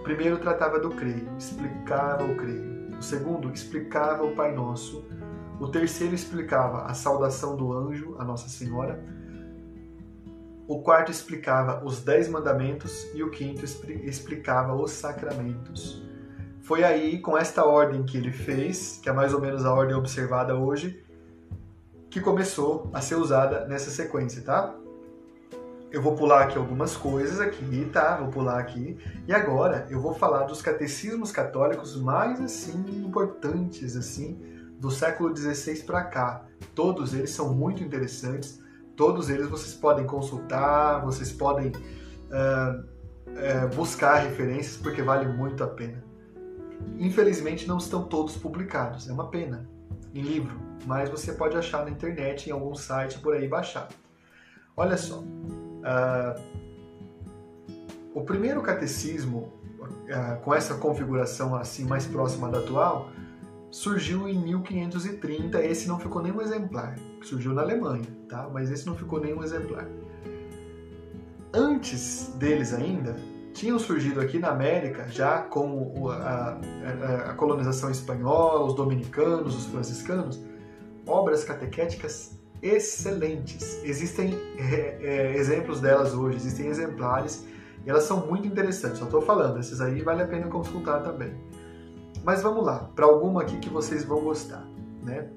O 0.00 0.02
primeiro 0.02 0.38
tratava 0.38 0.78
do 0.78 0.90
creio, 0.90 1.28
explicava 1.38 2.24
o 2.24 2.36
creio. 2.36 2.98
O 2.98 3.02
segundo 3.02 3.52
explicava 3.52 4.24
o 4.24 4.34
Pai 4.34 4.54
Nosso. 4.54 5.04
O 5.60 5.68
terceiro 5.68 6.14
explicava 6.14 6.82
a 6.82 6.94
saudação 6.94 7.56
do 7.56 7.72
anjo, 7.72 8.16
a 8.18 8.24
Nossa 8.24 8.48
Senhora. 8.48 9.02
O 10.66 10.82
quarto 10.82 11.10
explicava 11.10 11.84
os 11.84 12.02
dez 12.02 12.28
mandamentos 12.28 13.06
e 13.14 13.22
o 13.22 13.30
quinto 13.30 13.64
explicava 13.64 14.74
os 14.74 14.90
sacramentos. 14.92 16.02
Foi 16.62 16.82
aí, 16.82 17.20
com 17.20 17.36
esta 17.36 17.64
ordem 17.64 18.04
que 18.04 18.16
ele 18.16 18.32
fez, 18.32 18.98
que 19.02 19.08
é 19.10 19.12
mais 19.12 19.34
ou 19.34 19.40
menos 19.40 19.66
a 19.66 19.72
ordem 19.72 19.94
observada 19.94 20.56
hoje, 20.56 21.04
que 22.08 22.20
começou 22.20 22.90
a 22.94 23.02
ser 23.02 23.16
usada 23.16 23.66
nessa 23.66 23.90
sequência, 23.90 24.42
tá? 24.42 24.74
Eu 25.94 26.02
vou 26.02 26.14
pular 26.14 26.42
aqui 26.42 26.58
algumas 26.58 26.96
coisas 26.96 27.40
aqui, 27.40 27.88
tá? 27.92 28.16
Vou 28.16 28.28
pular 28.28 28.58
aqui. 28.58 28.98
E 29.28 29.32
agora 29.32 29.86
eu 29.88 30.00
vou 30.00 30.12
falar 30.12 30.42
dos 30.44 30.60
catecismos 30.60 31.30
católicos 31.30 31.96
mais 31.96 32.40
assim 32.40 32.84
importantes 33.04 33.96
assim 33.96 34.38
do 34.78 34.90
século 34.90 35.34
XVI 35.34 35.82
para 35.84 36.02
cá. 36.02 36.44
Todos 36.74 37.14
eles 37.14 37.30
são 37.30 37.54
muito 37.54 37.82
interessantes 37.82 38.64
Todos 38.96 39.28
eles 39.28 39.48
vocês 39.48 39.74
podem 39.74 40.06
consultar, 40.06 41.04
vocês 41.04 41.32
podem 41.32 41.68
uh, 41.70 42.80
uh, 42.80 43.74
buscar 43.74 44.18
referências, 44.18 44.76
porque 44.76 45.02
vale 45.02 45.26
muito 45.26 45.64
a 45.64 45.66
pena. 45.66 46.04
Infelizmente 46.98 47.66
não 47.66 47.78
estão 47.78 48.04
todos 48.04 48.36
publicados, 48.36 49.08
é 49.08 49.12
uma 49.12 49.30
pena, 49.30 49.68
em 50.14 50.22
livro, 50.22 50.60
mas 50.86 51.10
você 51.10 51.32
pode 51.32 51.56
achar 51.56 51.84
na 51.84 51.90
internet, 51.90 52.48
em 52.48 52.52
algum 52.52 52.74
site 52.74 53.18
por 53.18 53.34
aí 53.34 53.48
baixar. 53.48 53.88
Olha 54.76 54.96
só, 54.96 55.24
uh, 55.84 56.40
o 58.14 58.22
primeiro 58.22 58.62
catecismo, 58.62 59.52
com 60.42 60.54
essa 60.54 60.74
configuração 60.74 61.54
assim 61.54 61.84
mais 61.84 62.06
próxima 62.06 62.48
da 62.48 62.58
atual, 62.58 63.10
surgiu 63.70 64.28
em 64.28 64.38
1530. 64.38 65.64
Esse 65.64 65.88
não 65.88 65.98
ficou 65.98 66.22
nenhum 66.22 66.40
exemplar, 66.40 66.94
surgiu 67.22 67.52
na 67.52 67.62
Alemanha, 67.62 68.06
tá? 68.28 68.48
Mas 68.52 68.70
esse 68.70 68.86
não 68.86 68.94
ficou 68.94 69.20
nenhum 69.20 69.42
exemplar. 69.42 69.88
Antes 71.52 72.32
deles 72.36 72.72
ainda, 72.72 73.16
tinham 73.52 73.78
surgido 73.78 74.20
aqui 74.20 74.38
na 74.38 74.48
América, 74.48 75.08
já 75.08 75.38
com 75.42 76.08
a, 76.10 76.58
a, 76.58 77.30
a 77.30 77.34
colonização 77.34 77.90
espanhola, 77.90 78.64
os 78.64 78.74
dominicanos, 78.74 79.56
os 79.56 79.66
franciscanos, 79.66 80.40
obras 81.06 81.44
catequéticas 81.44 82.38
excelentes. 82.64 83.84
Existem 83.84 84.34
é, 84.58 84.98
é, 85.02 85.36
exemplos 85.36 85.80
delas 85.80 86.14
hoje, 86.14 86.38
existem 86.38 86.66
exemplares, 86.66 87.46
e 87.84 87.90
elas 87.90 88.04
são 88.04 88.26
muito 88.26 88.48
interessantes. 88.48 88.98
Só 88.98 89.04
estou 89.04 89.20
falando, 89.20 89.60
esses 89.60 89.80
aí 89.80 90.00
vale 90.00 90.22
a 90.22 90.26
pena 90.26 90.48
consultar 90.48 91.02
também. 91.02 91.34
Mas 92.24 92.42
vamos 92.42 92.64
lá, 92.64 92.90
para 92.96 93.04
alguma 93.04 93.42
aqui 93.42 93.58
que 93.58 93.68
vocês 93.68 94.04
vão 94.04 94.20
gostar, 94.22 94.66
né? 95.02 95.28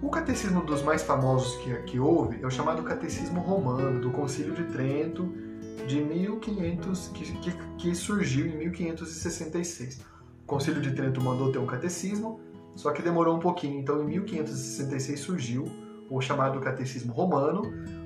O 0.00 0.08
catecismo 0.08 0.62
dos 0.62 0.82
mais 0.82 1.02
famosos 1.02 1.56
que, 1.56 1.74
que 1.82 1.98
houve 1.98 2.40
é 2.42 2.46
o 2.46 2.50
chamado 2.50 2.82
Catecismo 2.82 3.40
Romano, 3.40 4.00
do 4.00 4.10
Concílio 4.10 4.54
de 4.54 4.64
Trento, 4.64 5.32
de 5.88 6.00
1500, 6.00 7.08
que, 7.08 7.32
que, 7.38 7.52
que 7.78 7.94
surgiu 7.94 8.46
em 8.46 8.56
1566. 8.58 10.00
O 10.42 10.46
Concílio 10.46 10.80
de 10.80 10.92
Trento 10.92 11.22
mandou 11.22 11.50
ter 11.50 11.58
um 11.58 11.66
catecismo, 11.66 12.38
só 12.74 12.90
que 12.90 13.02
demorou 13.02 13.36
um 13.36 13.40
pouquinho. 13.40 13.80
Então, 13.80 14.02
em 14.02 14.06
1566 14.06 15.20
surgiu 15.20 15.64
o 16.10 16.20
chamado 16.20 16.60
Catecismo 16.60 17.12
Romano, 17.12 17.62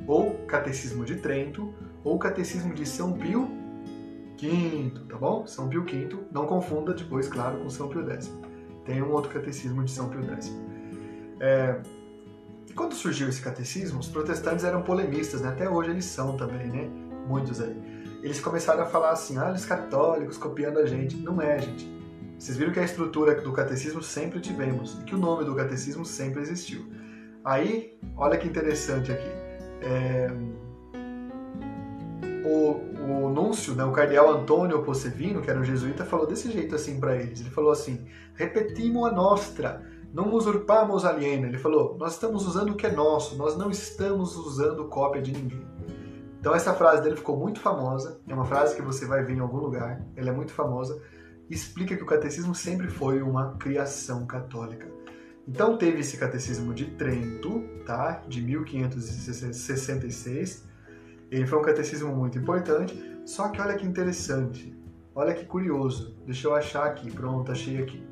ou 0.07 0.35
Catecismo 0.47 1.05
de 1.05 1.17
Trento, 1.17 1.73
ou 2.05 2.19
Catecismo 2.19 2.73
de 2.75 2.87
São 2.87 3.13
Pio 3.13 3.49
V, 4.41 4.93
tá 5.09 5.17
bom? 5.17 5.47
São 5.47 5.69
Pio 5.69 5.85
V, 5.85 6.09
não 6.31 6.47
confunda 6.47 6.95
depois, 6.95 7.29
claro, 7.29 7.59
com 7.59 7.69
São 7.69 7.89
Pio 7.89 8.09
X. 8.11 8.33
Tem 8.85 9.03
um 9.03 9.13
outro 9.13 9.31
catecismo 9.31 9.85
de 9.85 9.91
São 9.91 10.09
Pio 10.09 10.25
X. 10.33 10.57
É... 11.41 11.81
E 12.67 12.73
quando 12.73 12.95
surgiu 12.95 13.29
esse 13.29 13.43
catecismo, 13.43 13.99
os 13.99 14.09
protestantes 14.09 14.65
eram 14.65 14.83
polemistas, 14.83 15.41
né? 15.41 15.49
até 15.49 15.69
hoje 15.69 15.91
eles 15.91 16.05
são 16.05 16.37
também, 16.37 16.69
né? 16.69 16.89
Muitos 17.27 17.61
aí. 17.61 17.77
Eles 18.23 18.41
começaram 18.41 18.83
a 18.83 18.87
falar 18.87 19.11
assim, 19.11 19.37
ah, 19.39 19.53
os 19.53 19.65
católicos 19.65 20.39
copiando 20.39 20.79
a 20.79 20.87
gente. 20.87 21.17
Não 21.17 21.41
é, 21.41 21.59
gente. 21.59 21.98
Vocês 22.39 22.57
viram 22.57 22.73
que 22.73 22.79
a 22.79 22.85
estrutura 22.85 23.35
do 23.41 23.53
catecismo 23.53 24.01
sempre 24.01 24.39
tivemos 24.39 24.97
e 25.01 25.05
que 25.05 25.15
o 25.15 25.19
nome 25.19 25.45
do 25.45 25.57
catecismo 25.57 26.05
sempre 26.05 26.41
existiu. 26.41 26.87
Aí, 27.45 27.99
olha 28.17 28.39
que 28.39 28.47
interessante 28.47 29.11
aqui. 29.11 29.29
É... 29.83 30.31
O, 32.45 33.27
o 33.27 33.75
né, 33.75 33.85
o 33.85 33.93
cardeal 33.93 34.31
Antônio 34.31 34.83
Possevino, 34.83 35.43
que 35.43 35.51
era 35.51 35.59
um 35.59 35.65
jesuíta, 35.65 36.05
falou 36.05 36.27
desse 36.27 36.51
jeito 36.51 36.77
assim 36.77 37.01
para 37.01 37.17
eles. 37.17 37.41
Ele 37.41 37.51
falou 37.51 37.73
assim: 37.73 38.07
repetimos 38.35 39.09
a 39.09 39.13
nostra, 39.13 39.83
não 40.15 40.33
usurpamos 40.33 41.05
aliena. 41.05 41.49
Ele 41.49 41.59
falou: 41.59 41.97
nós 41.99 42.13
estamos 42.13 42.47
usando 42.47 42.71
o 42.71 42.77
que 42.77 42.87
é 42.87 42.93
nosso, 42.93 43.37
nós 43.37 43.57
não 43.57 43.71
estamos 43.71 44.37
usando 44.37 44.87
cópia 44.87 45.21
de 45.21 45.33
ninguém. 45.33 45.67
Então 46.41 46.55
essa 46.55 46.73
frase 46.73 47.03
dele 47.03 47.17
ficou 47.17 47.37
muito 47.37 47.59
famosa, 47.59 48.21
é 48.29 48.33
uma 48.33 48.45
frase 48.45 48.77
que 48.77 48.83
você 48.83 49.05
vai 49.05 49.25
ver 49.25 49.35
em 49.35 49.41
algum 49.41 49.59
lugar, 49.59 50.01
ela 50.15 50.29
é 50.29 50.33
muito 50.33 50.53
famosa 50.53 51.03
explica 51.49 51.97
que 51.97 52.03
o 52.03 52.07
catecismo 52.07 52.55
sempre 52.55 52.89
foi 52.89 53.23
uma 53.23 53.55
criação 53.57 54.27
católica. 54.27 54.87
Então 55.47 55.79
teve 55.79 56.01
esse 56.01 56.19
catecismo 56.19 56.75
de 56.75 56.87
Trento, 56.87 57.63
tá? 57.87 58.23
De 58.29 58.43
1566. 58.43 60.67
Ele 61.31 61.47
foi 61.47 61.59
um 61.59 61.63
catecismo 61.63 62.15
muito 62.15 62.39
importante, 62.39 62.95
só 63.25 63.49
que 63.49 63.59
olha 63.61 63.77
que 63.77 63.87
interessante, 63.87 64.77
olha 65.15 65.35
que 65.35 65.47
curioso. 65.47 66.15
Deixa 66.27 66.49
eu 66.49 66.55
achar 66.55 66.87
aqui, 66.87 67.11
pronto, 67.11 67.51
achei 67.51 67.83
aqui. 67.83 68.07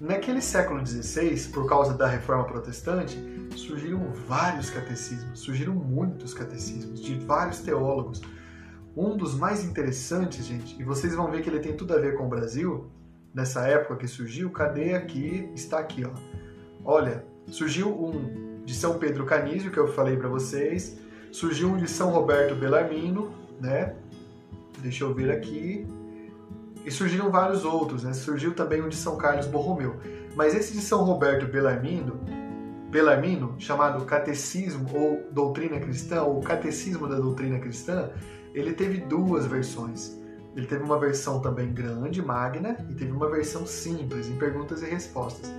Naquele 0.00 0.42
século 0.42 0.84
XVI, 0.84 1.48
por 1.52 1.66
causa 1.66 1.94
da 1.94 2.06
reforma 2.06 2.44
protestante, 2.44 3.16
surgiram 3.56 4.12
vários 4.26 4.68
catecismos, 4.68 5.38
surgiram 5.38 5.74
muitos 5.74 6.34
catecismos 6.34 7.00
de 7.00 7.14
vários 7.20 7.60
teólogos 7.60 8.20
um 8.96 9.16
dos 9.16 9.34
mais 9.34 9.64
interessantes, 9.64 10.44
gente, 10.44 10.80
e 10.80 10.84
vocês 10.84 11.14
vão 11.14 11.30
ver 11.30 11.42
que 11.42 11.50
ele 11.50 11.60
tem 11.60 11.76
tudo 11.76 11.94
a 11.94 11.98
ver 11.98 12.16
com 12.16 12.26
o 12.26 12.28
Brasil, 12.28 12.90
nessa 13.34 13.66
época 13.66 13.96
que 13.96 14.06
surgiu, 14.06 14.50
cadê 14.50 14.94
aqui? 14.94 15.50
Está 15.54 15.78
aqui, 15.78 16.04
ó. 16.04 16.10
Olha, 16.84 17.24
surgiu 17.48 17.88
um 17.88 18.62
de 18.64 18.74
São 18.74 18.98
Pedro 18.98 19.24
Canísio, 19.26 19.70
que 19.70 19.78
eu 19.78 19.88
falei 19.88 20.16
para 20.16 20.28
vocês, 20.28 20.96
surgiu 21.32 21.70
um 21.70 21.76
de 21.76 21.88
São 21.88 22.10
Roberto 22.10 22.54
Bellarmino, 22.54 23.32
né? 23.60 23.96
Deixa 24.78 25.04
eu 25.04 25.12
ver 25.12 25.30
aqui. 25.30 25.86
E 26.84 26.90
surgiram 26.90 27.30
vários 27.30 27.64
outros, 27.64 28.04
né? 28.04 28.12
Surgiu 28.12 28.54
também 28.54 28.82
um 28.82 28.88
de 28.88 28.96
São 28.96 29.16
Carlos 29.16 29.46
Borromeu. 29.46 29.96
Mas 30.36 30.54
esse 30.54 30.72
de 30.72 30.80
São 30.80 31.02
Roberto 31.04 31.46
Bellarmino, 31.46 32.20
Bellarmino, 32.90 33.54
chamado 33.58 34.04
Catecismo 34.04 34.88
ou 34.94 35.22
Doutrina 35.32 35.80
Cristã, 35.80 36.22
ou 36.22 36.40
Catecismo 36.40 37.08
da 37.08 37.16
Doutrina 37.16 37.58
Cristã, 37.58 38.10
ele 38.54 38.72
teve 38.72 39.00
duas 39.00 39.46
versões. 39.46 40.16
Ele 40.56 40.66
teve 40.66 40.84
uma 40.84 40.98
versão 40.98 41.40
também 41.40 41.72
grande, 41.72 42.22
magna, 42.22 42.76
e 42.88 42.94
teve 42.94 43.10
uma 43.10 43.28
versão 43.28 43.66
simples, 43.66 44.28
em 44.28 44.36
perguntas 44.36 44.82
e 44.82 44.86
respostas. 44.86 45.52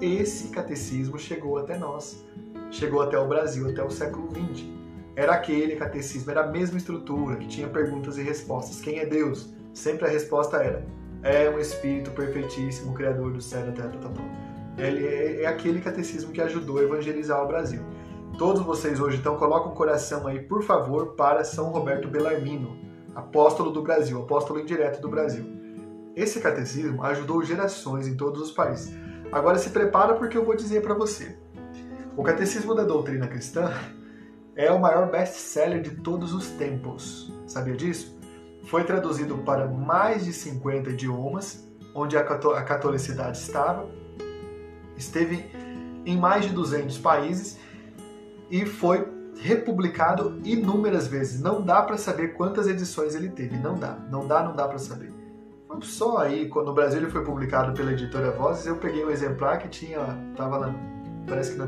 Esse 0.00 0.48
catecismo 0.48 1.18
chegou 1.18 1.56
até 1.56 1.78
nós, 1.78 2.22
chegou 2.70 3.00
até 3.00 3.18
o 3.18 3.26
Brasil, 3.26 3.70
até 3.70 3.82
o 3.82 3.90
século 3.90 4.28
XX. 4.30 4.66
Era 5.16 5.32
aquele 5.32 5.76
catecismo, 5.76 6.30
era 6.30 6.44
a 6.44 6.46
mesma 6.46 6.76
estrutura, 6.76 7.36
que 7.36 7.46
tinha 7.46 7.68
perguntas 7.68 8.18
e 8.18 8.22
respostas. 8.22 8.80
Quem 8.80 8.98
é 8.98 9.06
Deus? 9.06 9.48
Sempre 9.72 10.06
a 10.06 10.10
resposta 10.10 10.58
era: 10.58 10.84
é 11.22 11.48
um 11.48 11.58
Espírito 11.58 12.10
perfeitíssimo, 12.10 12.92
Criador 12.92 13.32
do 13.32 13.40
céu, 13.40 13.64
da 13.64 13.72
terra, 13.72 13.92
tal, 14.02 14.12
tal. 14.12 14.24
Ele 14.76 15.06
é, 15.06 15.42
é 15.42 15.46
aquele 15.46 15.80
catecismo 15.80 16.32
que 16.32 16.40
ajudou 16.42 16.78
a 16.78 16.82
evangelizar 16.82 17.42
o 17.42 17.46
Brasil. 17.46 17.80
Todos 18.38 18.62
vocês 18.62 18.98
hoje, 18.98 19.18
então, 19.18 19.36
colocam 19.36 19.70
o 19.70 19.76
coração 19.76 20.26
aí, 20.26 20.40
por 20.40 20.64
favor, 20.64 21.14
para 21.14 21.44
São 21.44 21.70
Roberto 21.70 22.08
Bellarmino, 22.08 22.76
apóstolo 23.14 23.70
do 23.70 23.80
Brasil, 23.80 24.20
apóstolo 24.20 24.58
indireto 24.58 25.00
do 25.00 25.08
Brasil. 25.08 25.44
Esse 26.16 26.40
catecismo 26.40 27.04
ajudou 27.04 27.44
gerações 27.44 28.08
em 28.08 28.16
todos 28.16 28.42
os 28.42 28.50
países. 28.50 28.92
Agora 29.30 29.56
se 29.56 29.70
prepara 29.70 30.14
porque 30.14 30.36
eu 30.36 30.44
vou 30.44 30.56
dizer 30.56 30.82
para 30.82 30.94
você. 30.94 31.38
O 32.16 32.24
Catecismo 32.24 32.74
da 32.74 32.82
Doutrina 32.82 33.28
Cristã 33.28 33.72
é 34.56 34.70
o 34.70 34.80
maior 34.80 35.10
best-seller 35.10 35.80
de 35.80 35.92
todos 35.92 36.34
os 36.34 36.48
tempos. 36.50 37.32
Sabia 37.46 37.76
disso? 37.76 38.18
Foi 38.64 38.82
traduzido 38.82 39.38
para 39.38 39.68
mais 39.68 40.24
de 40.24 40.32
50 40.32 40.90
idiomas, 40.90 41.68
onde 41.94 42.16
a 42.16 42.24
catolicidade 42.24 43.38
estava. 43.38 43.88
Esteve 44.96 45.50
em 46.04 46.16
mais 46.16 46.44
de 46.44 46.52
200 46.52 46.98
países 46.98 47.58
e 48.54 48.64
foi 48.64 49.04
republicado 49.40 50.40
inúmeras 50.44 51.08
vezes. 51.08 51.40
Não 51.40 51.60
dá 51.60 51.82
para 51.82 51.98
saber 51.98 52.34
quantas 52.34 52.68
edições 52.68 53.16
ele 53.16 53.28
teve, 53.28 53.58
não 53.58 53.76
dá, 53.76 53.98
não 54.08 54.28
dá, 54.28 54.44
não 54.44 54.54
dá 54.54 54.68
para 54.68 54.78
saber. 54.78 55.12
Só 55.80 56.18
aí, 56.18 56.48
quando 56.48 56.66
no 56.66 56.72
Brasil 56.72 57.00
ele 57.00 57.10
foi 57.10 57.24
publicado 57.24 57.72
pela 57.72 57.90
editora 57.90 58.30
Vozes, 58.30 58.64
eu 58.64 58.76
peguei 58.76 59.04
um 59.04 59.10
exemplar 59.10 59.58
que 59.58 59.68
tinha, 59.68 59.98
tava 60.36 60.60
na, 60.60 60.74
parece 61.26 61.50
que 61.50 61.58
na 61.58 61.66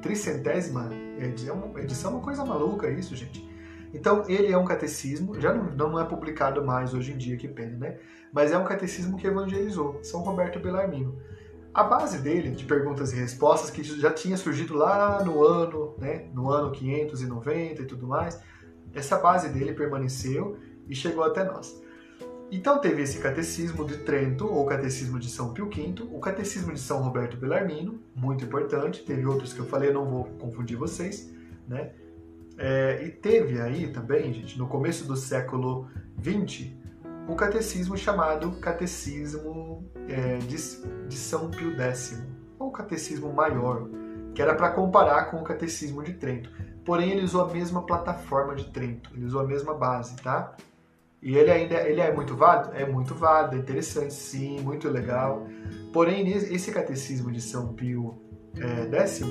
tricentésima 0.00 0.88
edição, 1.18 1.72
edição, 1.78 2.12
uma 2.12 2.20
coisa 2.20 2.44
maluca 2.44 2.88
isso, 2.88 3.16
gente. 3.16 3.44
Então, 3.92 4.22
ele 4.28 4.52
é 4.52 4.56
um 4.56 4.64
catecismo, 4.64 5.40
já 5.40 5.52
não, 5.52 5.90
não 5.90 6.00
é 6.00 6.04
publicado 6.04 6.64
mais 6.64 6.94
hoje 6.94 7.12
em 7.12 7.16
dia, 7.16 7.36
que 7.36 7.48
pena, 7.48 7.76
né? 7.76 7.98
Mas 8.32 8.52
é 8.52 8.58
um 8.58 8.64
catecismo 8.64 9.16
que 9.16 9.26
evangelizou, 9.26 9.98
São 10.04 10.20
Roberto 10.20 10.60
Bellarmino. 10.60 11.18
A 11.74 11.82
base 11.82 12.18
dele, 12.18 12.50
de 12.50 12.64
perguntas 12.64 13.12
e 13.12 13.16
respostas, 13.16 13.68
que 13.68 13.82
já 13.82 14.12
tinha 14.12 14.36
surgido 14.36 14.74
lá 14.74 15.24
no 15.24 15.42
ano, 15.42 15.96
né, 15.98 16.26
no 16.32 16.48
ano 16.48 16.70
590 16.70 17.82
e 17.82 17.84
tudo 17.84 18.06
mais, 18.06 18.40
essa 18.94 19.18
base 19.18 19.48
dele 19.48 19.72
permaneceu 19.72 20.56
e 20.88 20.94
chegou 20.94 21.24
até 21.24 21.42
nós. 21.42 21.82
Então 22.52 22.78
teve 22.78 23.02
esse 23.02 23.18
catecismo 23.18 23.84
de 23.84 23.96
Trento, 23.98 24.46
ou 24.46 24.64
catecismo 24.64 25.18
de 25.18 25.28
São 25.28 25.52
Pio 25.52 25.68
V, 25.68 26.04
o 26.12 26.20
catecismo 26.20 26.72
de 26.72 26.78
São 26.78 27.02
Roberto 27.02 27.36
Bellarmino, 27.36 28.00
muito 28.14 28.44
importante, 28.44 29.02
teve 29.02 29.26
outros 29.26 29.52
que 29.52 29.58
eu 29.58 29.66
falei, 29.66 29.92
não 29.92 30.04
vou 30.04 30.24
confundir 30.38 30.76
vocês, 30.76 31.34
né? 31.66 31.90
É, 32.56 33.04
e 33.04 33.10
teve 33.10 33.60
aí 33.60 33.88
também, 33.88 34.32
gente, 34.32 34.56
no 34.56 34.68
começo 34.68 35.04
do 35.06 35.16
século 35.16 35.88
XX, 36.22 36.68
um 37.28 37.34
catecismo 37.34 37.96
chamado 37.96 38.52
Catecismo 38.60 39.73
é, 40.08 40.38
de, 40.38 40.56
de, 41.08 41.16
São 41.16 41.50
Pio 41.50 41.78
X, 41.80 42.22
ou 42.58 42.70
Catecismo 42.70 43.32
Maior, 43.32 43.88
que 44.34 44.42
era 44.42 44.54
para 44.54 44.70
comparar 44.70 45.30
com 45.30 45.38
o 45.38 45.44
Catecismo 45.44 46.02
de 46.02 46.14
Trento. 46.14 46.50
Porém, 46.84 47.12
ele 47.12 47.24
usou 47.24 47.42
a 47.42 47.52
mesma 47.52 47.84
plataforma 47.86 48.54
de 48.54 48.64
Trento, 48.70 49.10
ele 49.14 49.24
usou 49.24 49.40
a 49.40 49.44
mesma 49.44 49.74
base, 49.74 50.16
tá? 50.16 50.54
E 51.22 51.36
ele 51.38 51.50
ainda 51.50 51.76
ele 51.88 52.02
é 52.02 52.12
muito 52.12 52.36
válido? 52.36 52.74
É 52.74 52.84
muito 52.84 53.14
válido, 53.14 53.56
é 53.56 53.58
interessante, 53.58 54.12
sim, 54.12 54.60
muito 54.60 54.90
legal. 54.90 55.46
Porém, 55.92 56.28
esse 56.28 56.70
Catecismo 56.70 57.32
de 57.32 57.40
São 57.40 57.72
Pio 57.72 58.20
é, 58.58 59.06
X, 59.06 59.22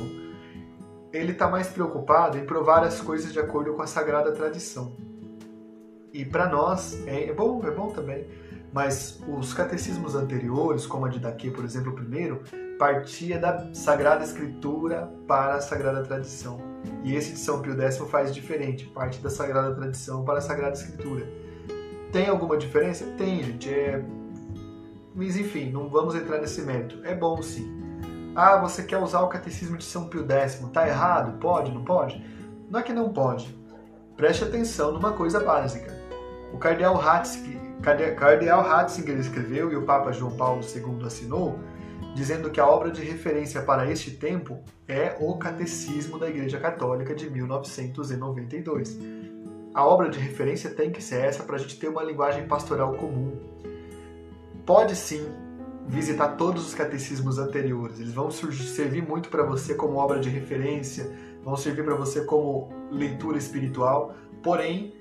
ele 1.13 1.33
está 1.33 1.47
mais 1.47 1.67
preocupado 1.67 2.37
em 2.39 2.45
provar 2.45 2.83
as 2.83 2.99
coisas 2.99 3.31
de 3.31 3.39
acordo 3.39 3.73
com 3.75 3.83
a 3.83 3.87
Sagrada 3.87 4.31
Tradição. 4.31 4.97
E 6.11 6.25
para 6.25 6.47
nós 6.47 7.05
é, 7.07 7.29
é 7.29 7.33
bom, 7.33 7.61
é 7.63 7.69
bom 7.69 7.89
também. 7.89 8.25
Mas 8.73 9.21
os 9.27 9.53
catecismos 9.53 10.15
anteriores, 10.15 10.87
como 10.87 11.05
a 11.05 11.09
de 11.09 11.19
Daqui, 11.19 11.51
por 11.51 11.63
exemplo, 11.63 11.91
o 11.91 11.95
primeiro, 11.95 12.41
partia 12.79 13.37
da 13.37 13.71
Sagrada 13.73 14.23
Escritura 14.23 15.13
para 15.27 15.55
a 15.55 15.61
Sagrada 15.61 16.03
Tradição. 16.03 16.59
E 17.03 17.15
esse 17.15 17.33
de 17.33 17.39
São 17.39 17.61
Pio 17.61 17.79
X 17.79 17.97
faz 18.09 18.33
diferente, 18.33 18.85
parte 18.85 19.21
da 19.21 19.29
Sagrada 19.29 19.75
Tradição 19.75 20.25
para 20.25 20.39
a 20.39 20.41
Sagrada 20.41 20.73
Escritura. 20.73 21.25
Tem 22.11 22.27
alguma 22.27 22.57
diferença? 22.57 23.05
Tem, 23.17 23.43
gente. 23.43 23.69
É... 23.69 24.03
Mas 25.15 25.37
enfim, 25.37 25.71
não 25.71 25.87
vamos 25.87 26.15
entrar 26.15 26.39
nesse 26.39 26.61
mérito. 26.63 26.99
É 27.03 27.13
bom 27.13 27.41
sim. 27.41 27.71
Ah, 28.35 28.57
você 28.57 28.81
quer 28.81 28.97
usar 28.97 29.21
o 29.21 29.29
Catecismo 29.29 29.77
de 29.77 29.83
São 29.83 30.07
Pio 30.07 30.25
X? 30.29 30.59
Tá 30.73 30.87
errado? 30.87 31.37
Pode? 31.39 31.71
Não 31.71 31.83
pode? 31.83 32.25
Não 32.69 32.79
é 32.79 32.83
que 32.83 32.91
não 32.91 33.13
pode. 33.13 33.55
Preste 34.17 34.43
atenção 34.43 34.91
numa 34.91 35.13
coisa 35.13 35.39
básica. 35.39 35.93
O 36.51 36.57
cardeal 36.57 36.95
Ratzinger, 36.95 37.59
cardeal 37.83 38.61
Ratzinger 38.61 39.17
escreveu 39.17 39.71
e 39.71 39.75
o 39.75 39.83
Papa 39.83 40.11
João 40.13 40.35
Paulo 40.37 40.61
II 40.63 41.05
assinou 41.05 41.59
dizendo 42.15 42.49
que 42.49 42.59
a 42.59 42.67
obra 42.67 42.91
de 42.91 43.01
referência 43.01 43.61
para 43.61 43.89
este 43.89 44.11
tempo 44.11 44.59
é 44.87 45.15
o 45.19 45.35
Catecismo 45.37 46.19
da 46.19 46.29
Igreja 46.29 46.59
Católica 46.59 47.13
de 47.15 47.29
1992. 47.29 48.99
A 49.73 49.85
obra 49.85 50.09
de 50.09 50.19
referência 50.19 50.69
tem 50.69 50.91
que 50.91 51.01
ser 51.01 51.25
essa 51.25 51.43
para 51.43 51.55
a 51.55 51.59
gente 51.59 51.79
ter 51.79 51.87
uma 51.87 52.03
linguagem 52.03 52.47
pastoral 52.47 52.93
comum. 52.93 53.37
Pode 54.65 54.95
sim 54.95 55.25
visitar 55.87 56.37
todos 56.37 56.67
os 56.67 56.73
catecismos 56.73 57.37
anteriores, 57.37 57.99
eles 57.99 58.13
vão 58.13 58.31
servir 58.31 59.01
muito 59.01 59.27
para 59.27 59.43
você 59.43 59.73
como 59.73 59.97
obra 59.97 60.19
de 60.19 60.29
referência, 60.29 61.11
vão 61.43 61.57
servir 61.57 61.83
para 61.83 61.95
você 61.95 62.23
como 62.23 62.69
leitura 62.89 63.37
espiritual, 63.37 64.15
porém, 64.41 64.95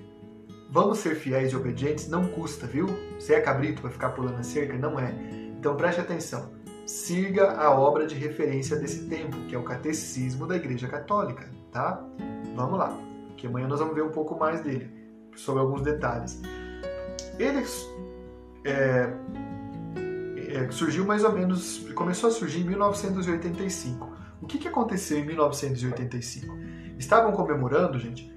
vamos 0.73 0.97
ser 0.97 1.15
fiéis 1.15 1.53
e 1.53 1.55
obedientes, 1.55 2.09
não 2.09 2.27
custa, 2.27 2.67
viu? 2.67 2.87
Você 3.17 3.35
é 3.35 3.39
cabrito 3.39 3.81
para 3.81 3.91
ficar 3.91 4.09
pulando 4.09 4.39
a 4.39 4.43
cerca? 4.43 4.77
Não 4.77 4.99
é. 4.99 5.13
Então 5.57 5.77
preste 5.77 6.01
atenção 6.01 6.51
siga 6.85 7.51
a 7.53 7.71
obra 7.71 8.05
de 8.05 8.15
referência 8.15 8.75
desse 8.77 9.07
tempo, 9.07 9.37
que 9.47 9.55
é 9.55 9.57
o 9.57 9.63
Catecismo 9.63 10.45
da 10.45 10.55
Igreja 10.55 10.87
Católica, 10.87 11.49
tá? 11.71 12.03
Vamos 12.55 12.77
lá, 12.77 12.97
que 13.37 13.47
amanhã 13.47 13.67
nós 13.67 13.79
vamos 13.79 13.95
ver 13.95 14.03
um 14.03 14.11
pouco 14.11 14.37
mais 14.37 14.61
dele, 14.61 14.89
sobre 15.35 15.61
alguns 15.61 15.81
detalhes. 15.81 16.41
Ele 17.39 17.65
é, 18.65 19.13
é, 20.49 20.71
surgiu 20.71 21.05
mais 21.05 21.23
ou 21.23 21.31
menos, 21.31 21.79
começou 21.95 22.29
a 22.29 22.33
surgir 22.33 22.61
em 22.61 22.65
1985. 22.65 24.11
O 24.41 24.45
que, 24.45 24.57
que 24.57 24.67
aconteceu 24.67 25.19
em 25.19 25.25
1985? 25.25 26.53
Estavam 26.99 27.31
comemorando, 27.31 27.97
gente, 27.97 28.32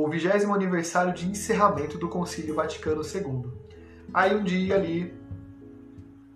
o 0.00 0.06
vigésimo 0.06 0.54
aniversário 0.54 1.12
de 1.12 1.28
encerramento 1.28 1.98
do 1.98 2.08
Concílio 2.08 2.54
Vaticano 2.54 3.02
II. 3.02 3.50
Aí 4.14 4.32
um 4.32 4.44
dia 4.44 4.76
ali, 4.76 5.12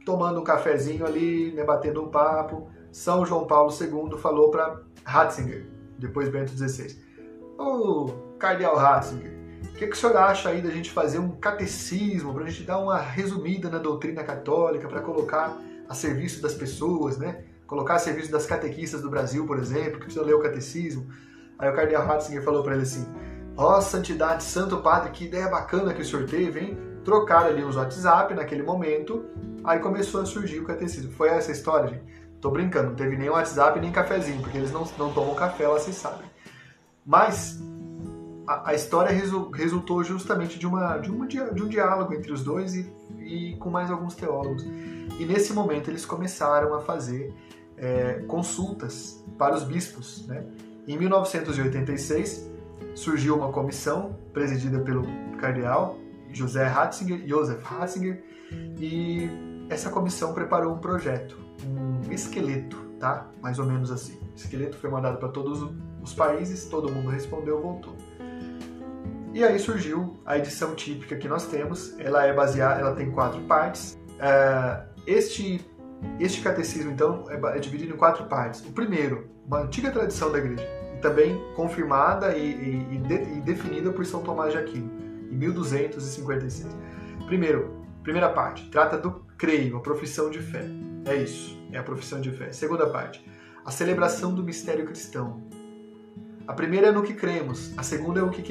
tomando 0.05 0.41
um 0.41 0.43
cafezinho 0.43 1.07
ali, 1.07 1.53
né, 1.53 1.63
batendo 1.63 2.03
um 2.03 2.09
papo, 2.09 2.69
São 2.91 3.25
João 3.25 3.47
Paulo 3.47 3.71
II 3.71 4.19
falou 4.19 4.51
para 4.51 4.81
Ratzinger, 5.05 5.65
depois 5.97 6.29
Bento 6.29 6.51
XVI, 6.51 6.99
Ô, 7.57 7.63
oh, 7.63 8.37
Cardeal 8.37 8.75
Ratzinger, 8.75 9.33
o 9.63 9.73
que, 9.75 9.87
que 9.87 9.93
o 9.93 9.97
senhor 9.97 10.17
acha 10.17 10.49
aí 10.49 10.61
da 10.61 10.71
gente 10.71 10.91
fazer 10.91 11.21
um 11.21 11.31
catecismo, 11.31 12.35
para 12.35 12.43
a 12.43 12.51
gente 12.51 12.65
dar 12.65 12.81
uma 12.81 12.99
resumida 12.99 13.71
na 13.71 13.79
doutrina 13.79 14.25
católica, 14.25 14.89
para 14.89 15.01
colocar 15.03 15.57
a 15.89 15.95
serviço 15.95 16.43
das 16.43 16.55
pessoas, 16.55 17.17
né? 17.17 17.45
Colocar 17.69 17.95
a 17.95 17.99
serviço 18.01 18.33
das 18.33 18.45
catequistas 18.45 19.01
do 19.03 19.09
Brasil, 19.09 19.47
por 19.47 19.57
exemplo, 19.57 20.01
que 20.01 20.07
precisa 20.07 20.25
ler 20.25 20.35
o 20.35 20.41
catecismo. 20.41 21.07
Aí 21.57 21.71
o 21.71 21.77
Cardeal 21.77 22.05
Ratzinger 22.05 22.43
falou 22.43 22.65
para 22.65 22.75
ele 22.75 22.83
assim, 22.83 23.07
ó 23.57 23.79
oh, 23.79 23.83
santidade, 23.83 24.43
santo 24.43 24.79
padre, 24.79 25.11
que 25.11 25.25
ideia 25.25 25.49
bacana 25.49 25.93
que 25.93 26.03
o 26.03 26.05
senhor 26.05 26.27
teve, 26.27 26.61
hein? 26.61 26.79
Trocaram 27.05 27.49
ali 27.49 27.65
os 27.65 27.77
WhatsApp 27.77 28.35
naquele 28.35 28.63
momento, 28.63 29.25
aí 29.65 29.79
começou 29.79 30.21
a 30.21 30.27
surgir 30.27 30.61
o 30.61 30.65
catecismo. 30.65 31.13
Foi 31.13 31.29
essa 31.29 31.51
a 31.51 31.53
história, 31.53 31.89
gente? 31.89 32.05
Tô 32.41 32.51
brincando, 32.51 32.89
não 32.89 32.97
teve 32.97 33.17
nem 33.17 33.29
WhatsApp 33.29 33.79
nem 33.81 33.93
cafezinho, 33.93 34.41
porque 34.41 34.59
eles 34.59 34.73
não, 34.73 34.87
não 34.99 35.13
tomam 35.13 35.35
café, 35.35 35.67
lá 35.67 35.75
vocês 35.75 35.97
sabem. 35.97 36.27
Mas 37.05 37.61
a, 38.47 38.71
a 38.71 38.75
história 38.75 39.11
resu, 39.11 39.51
resultou 39.51 40.03
justamente 40.03 40.59
de, 40.59 40.67
uma, 40.67 40.99
de, 40.99 41.11
uma, 41.11 41.27
de 41.27 41.63
um 41.63 41.69
diálogo 41.69 42.13
entre 42.15 42.33
os 42.33 42.43
dois 42.43 42.75
e, 42.75 42.93
e 43.21 43.57
com 43.57 43.71
mais 43.71 43.91
alguns 43.91 44.15
teólogos. 44.15 44.65
E 45.19 45.25
nesse 45.25 45.53
momento 45.53 45.91
eles 45.91 46.05
começaram 46.05 46.75
a 46.75 46.81
fazer 46.81 47.35
é, 47.77 48.25
consultas 48.27 49.25
para 49.39 49.55
os 49.55 49.65
bispos. 49.65 50.27
Né? 50.27 50.45
Em 50.87 50.99
1986 50.99 52.51
surgiu 52.95 53.37
uma 53.37 53.51
comissão 53.51 54.17
presidida 54.33 54.81
pelo 54.81 55.05
cardeal 55.39 55.99
José 56.33 56.65
Ratzinger, 56.65 57.27
Joseph 57.27 57.63
Ratzinger, 57.63 58.23
e 58.79 59.29
essa 59.69 59.91
comissão 59.91 60.33
preparou 60.33 60.75
um 60.75 60.79
projeto, 60.79 61.37
um 61.67 62.11
esqueleto, 62.13 62.77
tá? 62.99 63.29
Mais 63.41 63.59
ou 63.59 63.67
menos 63.67 63.91
assim. 63.91 64.19
O 64.33 64.37
esqueleto 64.37 64.77
foi 64.77 64.91
mandado 64.91 65.19
para 65.19 65.29
todos 65.29 65.71
os 66.03 66.15
países, 66.15 66.67
todo 66.67 66.91
mundo 66.91 67.11
respondeu, 67.11 67.61
voltou. 67.61 67.97
E 69.35 69.43
aí 69.43 69.59
surgiu 69.59 70.21
a 70.27 70.37
edição 70.37 70.75
típica 70.75 71.17
que 71.17 71.27
nós 71.27 71.47
temos. 71.47 71.99
Ela 71.99 72.27
é 72.27 72.35
baseada, 72.35 72.81
ela 72.81 72.95
tem 72.95 73.11
quatro 73.11 73.41
partes. 73.43 73.99
É, 74.19 74.83
este 75.07 75.65
este 76.19 76.43
catecismo 76.43 76.91
então 76.91 77.25
é, 77.29 77.57
é 77.57 77.59
dividido 77.59 77.95
em 77.95 77.97
quatro 77.97 78.25
partes. 78.25 78.61
O 78.67 78.73
primeiro, 78.73 79.29
uma 79.47 79.61
antiga 79.61 79.91
tradição 79.91 80.31
da 80.31 80.39
igreja, 80.39 80.69
também 81.03 81.39
confirmada 81.55 82.35
e, 82.37 82.41
e, 82.41 82.95
e, 82.95 82.99
de, 82.99 83.15
e 83.15 83.41
definida 83.41 83.93
por 83.93 84.07
São 84.07 84.23
Tomás 84.23 84.53
de 84.53 84.59
Aquino 84.59 84.91
em 85.31 85.37
1256. 85.37 86.77
Primeiro, 87.27 87.75
primeira 88.03 88.29
parte, 88.29 88.69
trata 88.71 88.97
do 88.97 89.25
creio, 89.37 89.77
a 89.77 89.81
profissão 89.81 90.31
de 90.31 90.39
fé. 90.39 90.65
É 91.05 91.17
isso, 91.17 91.59
é 91.73 91.79
a 91.79 91.83
profissão 91.83 92.21
de 92.21 92.31
fé. 92.31 92.53
Segunda 92.53 92.87
parte, 92.89 93.27
a 93.65 93.71
celebração 93.71 94.35
do 94.35 94.43
mistério 94.43 94.87
cristão. 94.87 95.43
A 96.47 96.53
primeira 96.53 96.89
é 96.89 96.93
no 96.93 97.03
que 97.03 97.15
cremos, 97.15 97.73
a 97.77 97.83
segunda 97.83 98.21
é 98.21 98.23
o 98.23 98.31
que, 98.31 98.43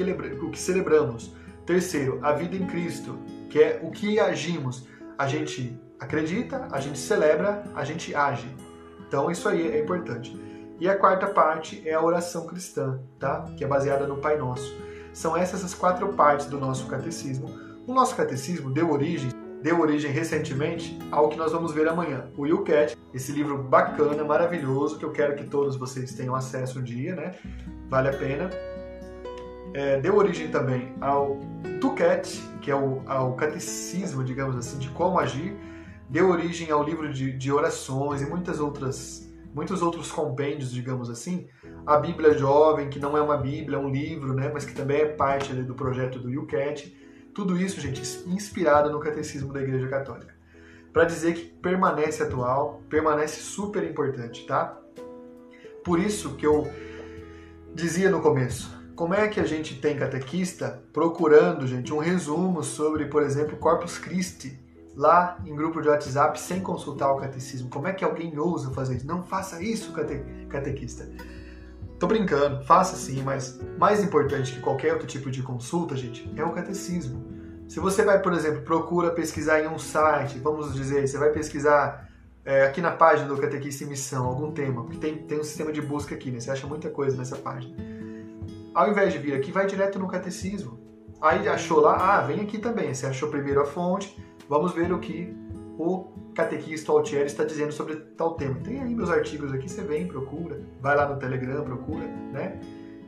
o 0.42 0.50
que 0.50 0.58
celebramos. 0.58 1.34
Terceiro, 1.64 2.18
a 2.22 2.32
vida 2.32 2.56
em 2.56 2.66
Cristo, 2.66 3.18
que 3.48 3.58
é 3.62 3.80
o 3.82 3.90
que 3.90 4.18
agimos. 4.18 4.88
A 5.16 5.28
gente 5.28 5.78
acredita, 6.00 6.66
a 6.72 6.80
gente 6.80 6.98
celebra, 6.98 7.62
a 7.74 7.84
gente 7.84 8.14
age. 8.14 8.48
Então 9.06 9.30
isso 9.30 9.48
aí 9.48 9.70
é 9.70 9.80
importante. 9.80 10.36
E 10.80 10.88
a 10.88 10.96
quarta 10.96 11.26
parte 11.28 11.86
é 11.86 11.94
a 11.94 12.02
oração 12.02 12.46
cristã, 12.46 13.00
tá? 13.18 13.46
Que 13.56 13.64
é 13.64 13.66
baseada 13.66 14.06
no 14.06 14.16
Pai 14.16 14.36
Nosso. 14.36 14.74
São 15.12 15.36
essas 15.36 15.64
as 15.64 15.74
quatro 15.74 16.08
partes 16.14 16.46
do 16.46 16.58
nosso 16.58 16.86
catecismo. 16.86 17.48
O 17.86 17.92
nosso 17.92 18.16
catecismo 18.16 18.70
deu 18.70 18.90
origem, 18.90 19.30
deu 19.62 19.80
origem 19.80 20.10
recentemente 20.10 20.98
ao 21.10 21.28
que 21.28 21.36
nós 21.36 21.52
vamos 21.52 21.72
ver 21.72 21.86
amanhã. 21.88 22.26
O 22.36 22.46
You 22.46 22.62
Cat, 22.62 22.96
esse 23.12 23.32
livro 23.32 23.58
bacana, 23.58 24.24
maravilhoso, 24.24 24.98
que 24.98 25.04
eu 25.04 25.12
quero 25.12 25.36
que 25.36 25.44
todos 25.44 25.76
vocês 25.76 26.12
tenham 26.14 26.34
acesso 26.34 26.78
um 26.78 26.82
dia, 26.82 27.14
né? 27.14 27.34
Vale 27.88 28.08
a 28.08 28.12
pena. 28.12 28.50
É, 29.74 30.00
deu 30.00 30.16
origem 30.16 30.48
também 30.48 30.94
ao 31.00 31.38
Tucat, 31.80 32.28
que 32.60 32.70
é 32.70 32.76
o, 32.76 33.02
ao 33.06 33.34
catecismo, 33.34 34.22
digamos 34.22 34.56
assim, 34.56 34.78
de 34.78 34.88
como 34.90 35.18
agir. 35.18 35.56
Deu 36.08 36.30
origem 36.30 36.70
ao 36.70 36.82
livro 36.82 37.12
de, 37.12 37.32
de 37.32 37.50
orações 37.50 38.20
e 38.20 38.26
muitas 38.26 38.60
outras, 38.60 39.31
muitos 39.54 39.82
outros 39.82 40.10
compêndios, 40.10 40.72
digamos 40.72 41.10
assim, 41.10 41.46
a 41.86 41.96
Bíblia 41.96 42.36
Jovem, 42.36 42.88
que 42.88 42.98
não 42.98 43.16
é 43.16 43.20
uma 43.20 43.36
Bíblia, 43.36 43.76
é 43.76 43.80
um 43.80 43.90
livro, 43.90 44.32
né, 44.32 44.50
mas 44.52 44.64
que 44.64 44.74
também 44.74 45.00
é 45.02 45.06
parte 45.06 45.52
ali, 45.52 45.62
do 45.62 45.74
projeto 45.74 46.18
do 46.18 46.28
UCAT. 46.28 46.96
Tudo 47.34 47.56
isso, 47.56 47.80
gente, 47.80 48.00
inspirado 48.26 48.90
no 48.90 49.00
Catecismo 49.00 49.52
da 49.52 49.62
Igreja 49.62 49.88
Católica. 49.88 50.34
Para 50.92 51.04
dizer 51.04 51.34
que 51.34 51.46
permanece 51.46 52.22
atual, 52.22 52.82
permanece 52.88 53.40
super 53.40 53.82
importante, 53.82 54.46
tá? 54.46 54.78
Por 55.82 55.98
isso 55.98 56.34
que 56.34 56.46
eu 56.46 56.70
dizia 57.74 58.10
no 58.10 58.20
começo, 58.20 58.70
como 58.94 59.14
é 59.14 59.26
que 59.26 59.40
a 59.40 59.44
gente 59.44 59.80
tem 59.80 59.96
catequista 59.96 60.82
procurando, 60.92 61.66
gente, 61.66 61.92
um 61.92 61.98
resumo 61.98 62.62
sobre, 62.62 63.06
por 63.06 63.22
exemplo, 63.22 63.56
Corpus 63.56 63.98
Christi, 63.98 64.61
lá 64.94 65.38
em 65.44 65.54
grupo 65.54 65.80
de 65.80 65.88
WhatsApp 65.88 66.40
sem 66.40 66.60
consultar 66.60 67.12
o 67.12 67.16
catecismo? 67.16 67.68
Como 67.68 67.88
é 67.88 67.92
que 67.92 68.04
alguém 68.04 68.38
ousa 68.38 68.70
fazer 68.70 68.96
isso? 68.96 69.06
Não 69.06 69.22
faça 69.22 69.62
isso, 69.62 69.92
cate 69.92 70.24
catequista. 70.48 71.08
Tô 71.98 72.06
brincando, 72.06 72.64
faça 72.64 72.96
sim, 72.96 73.22
mas 73.22 73.60
mais 73.78 74.02
importante 74.02 74.52
que 74.52 74.60
qualquer 74.60 74.92
outro 74.92 75.06
tipo 75.06 75.30
de 75.30 75.42
consulta, 75.42 75.96
gente, 75.96 76.30
é 76.36 76.44
o 76.44 76.50
catecismo. 76.50 77.24
Se 77.68 77.80
você 77.80 78.04
vai, 78.04 78.20
por 78.20 78.32
exemplo, 78.32 78.62
procura 78.62 79.10
pesquisar 79.10 79.60
em 79.60 79.68
um 79.68 79.78
site, 79.78 80.38
vamos 80.38 80.74
dizer, 80.74 81.06
você 81.06 81.16
vai 81.16 81.30
pesquisar 81.30 82.08
é, 82.44 82.64
aqui 82.64 82.80
na 82.80 82.90
página 82.90 83.28
do 83.28 83.40
Catequista 83.40 83.84
em 83.84 83.86
Missão 83.86 84.26
algum 84.26 84.50
tema, 84.50 84.82
porque 84.82 84.98
tem, 84.98 85.18
tem 85.18 85.38
um 85.38 85.44
sistema 85.44 85.72
de 85.72 85.80
busca 85.80 86.14
aqui, 86.14 86.30
né? 86.30 86.40
Você 86.40 86.50
acha 86.50 86.66
muita 86.66 86.90
coisa 86.90 87.16
nessa 87.16 87.36
página. 87.36 87.74
Ao 88.74 88.90
invés 88.90 89.12
de 89.12 89.18
vir 89.18 89.34
aqui, 89.34 89.52
vai 89.52 89.66
direto 89.66 89.98
no 89.98 90.08
catecismo. 90.08 90.78
Aí 91.20 91.46
achou 91.48 91.80
lá, 91.80 92.16
ah, 92.16 92.20
vem 92.22 92.40
aqui 92.40 92.58
também. 92.58 92.92
Você 92.92 93.06
achou 93.06 93.28
primeiro 93.28 93.60
a 93.60 93.64
fonte, 93.64 94.20
vamos 94.48 94.72
ver 94.72 94.92
o 94.92 94.98
que 94.98 95.34
o 95.78 96.12
catequista 96.34 96.92
Altieri 96.92 97.26
está 97.26 97.44
dizendo 97.44 97.72
sobre 97.72 97.96
tal 97.96 98.34
tema. 98.34 98.56
Tem 98.60 98.80
aí 98.80 98.94
meus 98.94 99.10
artigos 99.10 99.52
aqui, 99.52 99.68
você 99.68 99.82
vem, 99.82 100.06
procura, 100.06 100.60
vai 100.80 100.96
lá 100.96 101.08
no 101.08 101.18
Telegram, 101.18 101.64
procura, 101.64 102.06
né? 102.32 102.60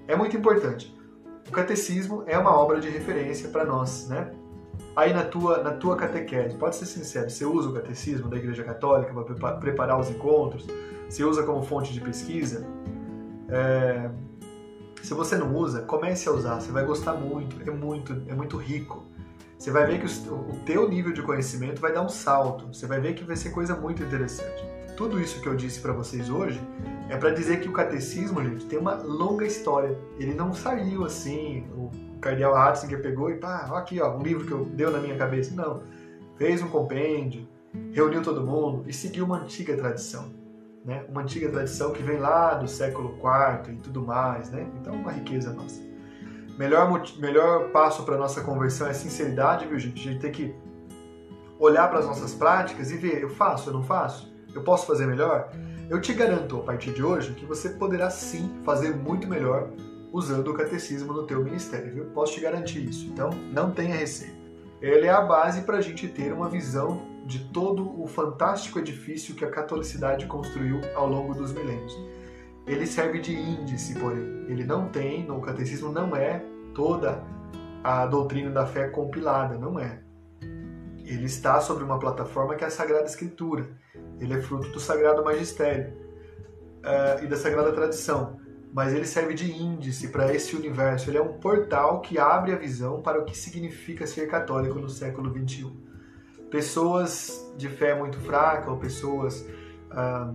É 0.06 0.16
muito 0.16 0.36
importante. 0.36 0.94
O 1.48 1.52
catecismo 1.52 2.24
é 2.26 2.38
uma 2.38 2.56
obra 2.56 2.80
de 2.80 2.88
referência 2.88 3.48
para 3.48 3.64
nós, 3.64 4.08
né? 4.08 4.32
Aí 4.96 5.12
na 5.12 5.24
tua, 5.24 5.62
na 5.62 5.72
tua 5.72 5.96
catequese, 5.96 6.56
pode 6.56 6.76
ser 6.76 6.86
sincero, 6.86 7.28
você 7.28 7.44
usa 7.44 7.68
o 7.68 7.72
catecismo 7.72 8.28
da 8.28 8.36
Igreja 8.36 8.62
Católica 8.62 9.12
para 9.34 9.56
preparar 9.56 9.98
os 9.98 10.08
encontros? 10.10 10.66
Você 11.08 11.24
usa 11.24 11.42
como 11.42 11.62
fonte 11.62 11.92
de 11.92 12.00
pesquisa? 12.00 12.66
É... 13.48 14.10
Se 15.02 15.12
você 15.12 15.36
não 15.36 15.54
usa, 15.54 15.82
comece 15.82 16.28
a 16.28 16.32
usar, 16.32 16.60
você 16.60 16.72
vai 16.72 16.84
gostar 16.84 17.12
muito, 17.12 17.60
é 17.68 17.72
muito, 17.72 18.22
é 18.26 18.34
muito 18.34 18.56
rico. 18.56 19.04
Você 19.58 19.70
vai 19.70 19.86
ver 19.86 20.00
que 20.00 20.06
o, 20.06 20.60
teu 20.66 20.88
nível 20.88 21.12
de 21.12 21.22
conhecimento 21.22 21.80
vai 21.80 21.92
dar 21.92 22.02
um 22.02 22.08
salto, 22.08 22.66
você 22.66 22.86
vai 22.86 23.00
ver 23.00 23.14
que 23.14 23.24
vai 23.24 23.36
ser 23.36 23.50
coisa 23.50 23.74
muito 23.74 24.02
interessante. 24.02 24.62
Tudo 24.96 25.20
isso 25.20 25.40
que 25.40 25.48
eu 25.48 25.56
disse 25.56 25.80
para 25.80 25.92
vocês 25.92 26.28
hoje 26.28 26.60
é 27.08 27.16
para 27.16 27.30
dizer 27.30 27.60
que 27.60 27.68
o 27.68 27.72
catecismo, 27.72 28.42
gente, 28.42 28.66
tem 28.66 28.78
uma 28.78 28.94
longa 28.94 29.44
história. 29.44 29.96
Ele 30.18 30.34
não 30.34 30.52
saiu 30.54 31.04
assim, 31.04 31.66
o 31.72 31.90
cardeal 32.20 32.54
Ratzinger 32.54 33.02
pegou 33.02 33.30
e 33.30 33.36
pá, 33.36 33.66
aqui, 33.76 34.00
ó, 34.00 34.16
um 34.16 34.22
livro 34.22 34.46
que 34.46 34.52
eu 34.52 34.64
deu 34.64 34.90
na 34.90 34.98
minha 34.98 35.16
cabeça. 35.16 35.54
Não. 35.54 35.82
Fez 36.36 36.62
um 36.62 36.68
compêndio, 36.68 37.46
reuniu 37.92 38.22
todo 38.22 38.44
mundo 38.44 38.84
e 38.86 38.92
seguiu 38.92 39.24
uma 39.24 39.42
antiga 39.42 39.76
tradição. 39.76 40.32
Né? 40.84 41.04
Uma 41.08 41.22
antiga 41.22 41.48
tradição 41.48 41.92
que 41.92 42.02
vem 42.02 42.18
lá 42.18 42.54
do 42.54 42.68
século 42.68 43.16
IV 43.16 43.72
e 43.72 43.76
tudo 43.78 44.02
mais, 44.02 44.50
né? 44.50 44.66
Então, 44.80 44.94
uma 44.94 45.10
riqueza 45.10 45.52
nossa. 45.52 45.80
Melhor, 46.58 47.02
melhor 47.18 47.70
passo 47.70 48.04
para 48.04 48.16
nossa 48.16 48.40
conversão 48.42 48.86
é 48.86 48.92
sinceridade, 48.92 49.66
viu, 49.66 49.78
gente? 49.78 50.08
A 50.08 50.12
gente 50.12 50.20
tem 50.20 50.30
que 50.30 50.54
olhar 51.58 51.88
para 51.88 51.98
as 51.98 52.06
nossas 52.06 52.34
práticas 52.34 52.90
e 52.90 52.96
ver, 52.96 53.22
eu 53.22 53.30
faço, 53.30 53.70
eu 53.70 53.74
não 53.74 53.82
faço? 53.82 54.32
Eu 54.54 54.62
posso 54.62 54.86
fazer 54.86 55.06
melhor? 55.06 55.50
Eu 55.90 56.00
te 56.00 56.12
garanto, 56.12 56.58
a 56.58 56.62
partir 56.62 56.92
de 56.92 57.02
hoje, 57.02 57.32
que 57.34 57.44
você 57.44 57.70
poderá 57.70 58.08
sim 58.08 58.60
fazer 58.64 58.94
muito 58.94 59.26
melhor 59.26 59.70
usando 60.12 60.48
o 60.48 60.54
catecismo 60.54 61.12
no 61.12 61.26
teu 61.26 61.42
ministério, 61.42 61.92
viu? 61.92 62.04
Posso 62.06 62.34
te 62.34 62.40
garantir 62.40 62.88
isso. 62.88 63.06
Então, 63.06 63.30
não 63.52 63.72
tenha 63.72 63.96
receio. 63.96 64.32
Ele 64.80 65.06
é 65.06 65.10
a 65.10 65.20
base 65.20 65.62
para 65.62 65.78
a 65.78 65.80
gente 65.80 66.06
ter 66.06 66.32
uma 66.32 66.48
visão 66.48 67.02
de 67.26 67.38
todo 67.38 68.00
o 68.00 68.06
fantástico 68.06 68.78
edifício 68.78 69.34
que 69.34 69.44
a 69.44 69.50
catolicidade 69.50 70.26
construiu 70.26 70.80
ao 70.94 71.08
longo 71.08 71.34
dos 71.34 71.52
milênios. 71.52 71.98
Ele 72.66 72.86
serve 72.86 73.20
de 73.20 73.34
índice, 73.34 73.98
porém. 73.98 74.44
Ele 74.48 74.64
não 74.64 74.88
tem, 74.88 75.26
no 75.26 75.40
catecismo 75.40 75.90
não 75.92 76.14
é 76.14 76.42
toda 76.74 77.22
a 77.82 78.06
doutrina 78.06 78.50
da 78.50 78.66
fé 78.66 78.88
compilada, 78.88 79.58
não 79.58 79.78
é. 79.78 80.00
Ele 81.04 81.26
está 81.26 81.60
sobre 81.60 81.84
uma 81.84 81.98
plataforma 81.98 82.54
que 82.54 82.64
é 82.64 82.66
a 82.66 82.70
Sagrada 82.70 83.04
Escritura. 83.04 83.68
Ele 84.18 84.34
é 84.34 84.40
fruto 84.40 84.68
do 84.70 84.80
Sagrado 84.80 85.22
Magistério 85.22 85.92
uh, 86.80 87.22
e 87.22 87.26
da 87.26 87.36
Sagrada 87.36 87.72
Tradição 87.72 88.42
mas 88.74 88.92
ele 88.92 89.06
serve 89.06 89.34
de 89.34 89.52
índice 89.52 90.08
para 90.08 90.34
esse 90.34 90.56
universo. 90.56 91.08
Ele 91.08 91.16
é 91.16 91.22
um 91.22 91.34
portal 91.34 92.00
que 92.00 92.18
abre 92.18 92.52
a 92.52 92.56
visão 92.56 93.00
para 93.00 93.20
o 93.20 93.24
que 93.24 93.38
significa 93.38 94.04
ser 94.04 94.26
católico 94.26 94.80
no 94.80 94.88
século 94.88 95.32
XXI. 95.32 95.72
Pessoas 96.50 97.54
de 97.56 97.68
fé 97.68 97.94
muito 97.94 98.18
fraca 98.18 98.68
ou 98.68 98.76
pessoas 98.76 99.46
ah, 99.92 100.34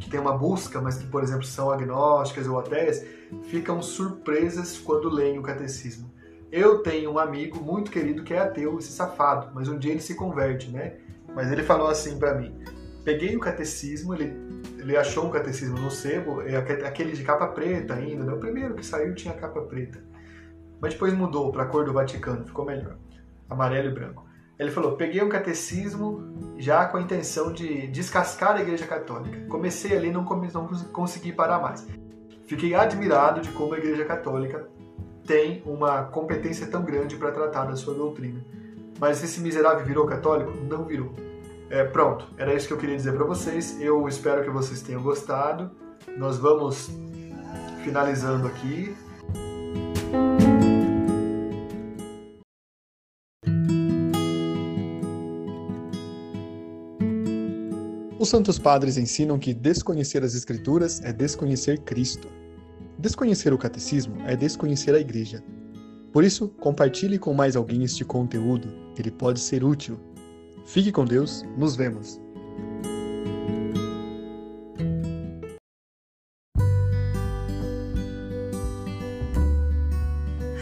que 0.00 0.10
têm 0.10 0.18
uma 0.18 0.36
busca, 0.36 0.80
mas 0.80 0.96
que, 0.96 1.06
por 1.06 1.22
exemplo, 1.22 1.44
são 1.44 1.70
agnósticas 1.70 2.48
ou 2.48 2.58
ateias, 2.58 3.04
ficam 3.44 3.80
surpresas 3.80 4.78
quando 4.78 5.08
leem 5.08 5.38
o 5.38 5.42
catecismo. 5.42 6.10
Eu 6.50 6.82
tenho 6.82 7.12
um 7.12 7.18
amigo 7.18 7.62
muito 7.62 7.90
querido 7.90 8.24
que 8.24 8.34
é 8.34 8.38
ateu, 8.38 8.78
esse 8.78 8.90
safado, 8.90 9.50
mas 9.54 9.68
um 9.68 9.78
dia 9.78 9.92
ele 9.92 10.00
se 10.00 10.14
converte, 10.16 10.70
né? 10.70 10.94
Mas 11.34 11.52
ele 11.52 11.62
falou 11.62 11.86
assim 11.86 12.18
para 12.18 12.34
mim: 12.34 12.58
peguei 13.04 13.36
o 13.36 13.40
catecismo, 13.40 14.12
ele 14.14 14.50
ele 14.80 14.96
achou 14.96 15.26
um 15.26 15.30
catecismo 15.30 15.78
no 15.78 15.90
sebo, 15.90 16.40
é 16.42 16.56
aquele 16.56 17.12
de 17.12 17.22
capa 17.22 17.46
preta 17.48 17.94
ainda, 17.94 18.24
né? 18.24 18.32
o 18.32 18.38
primeiro 18.38 18.74
que 18.74 18.84
saiu 18.84 19.14
tinha 19.14 19.34
capa 19.34 19.60
preta. 19.60 20.02
Mas 20.80 20.94
depois 20.94 21.12
mudou 21.12 21.52
para 21.52 21.64
a 21.64 21.66
cor 21.66 21.84
do 21.84 21.92
Vaticano, 21.92 22.46
ficou 22.46 22.64
melhor, 22.64 22.96
amarelo 23.48 23.90
e 23.90 23.92
branco. 23.92 24.24
Ele 24.60 24.70
falou: 24.70 24.96
peguei 24.96 25.22
um 25.22 25.28
catecismo 25.28 26.54
já 26.58 26.86
com 26.86 26.98
a 26.98 27.00
intenção 27.00 27.52
de 27.52 27.86
descascar 27.88 28.56
a 28.56 28.60
Igreja 28.60 28.86
Católica. 28.86 29.46
Comecei 29.48 29.96
ali, 29.96 30.12
não, 30.12 30.22
não 30.22 30.68
consegui 30.92 31.32
parar 31.32 31.58
mais. 31.58 31.86
Fiquei 32.46 32.74
admirado 32.74 33.40
de 33.40 33.50
como 33.50 33.74
a 33.74 33.78
Igreja 33.78 34.04
Católica 34.04 34.68
tem 35.26 35.62
uma 35.64 36.04
competência 36.04 36.66
tão 36.66 36.84
grande 36.84 37.16
para 37.16 37.32
tratar 37.32 37.64
da 37.64 37.74
sua 37.74 37.94
doutrina. 37.94 38.44
Mas 38.98 39.24
esse 39.24 39.40
miserável 39.40 39.84
virou 39.84 40.06
católico? 40.06 40.52
Não 40.68 40.84
virou 40.84 41.14
é, 41.70 41.84
pronto, 41.84 42.26
era 42.36 42.52
isso 42.52 42.66
que 42.66 42.72
eu 42.72 42.78
queria 42.78 42.96
dizer 42.96 43.12
para 43.12 43.24
vocês. 43.24 43.80
Eu 43.80 44.08
espero 44.08 44.42
que 44.42 44.50
vocês 44.50 44.82
tenham 44.82 45.00
gostado. 45.00 45.70
Nós 46.18 46.36
vamos 46.36 46.90
finalizando 47.84 48.48
aqui. 48.48 48.94
Os 58.20 58.28
Santos 58.28 58.58
Padres 58.58 58.98
ensinam 58.98 59.38
que 59.38 59.54
desconhecer 59.54 60.22
as 60.22 60.34
Escrituras 60.34 61.00
é 61.02 61.10
desconhecer 61.10 61.78
Cristo. 61.78 62.28
Desconhecer 62.98 63.50
o 63.50 63.56
Catecismo 63.56 64.14
é 64.26 64.36
desconhecer 64.36 64.94
a 64.94 65.00
Igreja. 65.00 65.42
Por 66.12 66.22
isso, 66.22 66.48
compartilhe 66.60 67.18
com 67.18 67.32
mais 67.32 67.56
alguém 67.56 67.82
este 67.82 68.04
conteúdo, 68.04 68.68
ele 68.98 69.10
pode 69.10 69.40
ser 69.40 69.64
útil 69.64 69.98
Fique 70.66 70.92
com 70.92 71.06
Deus, 71.06 71.46
nos 71.56 71.74
vemos. 71.76 72.20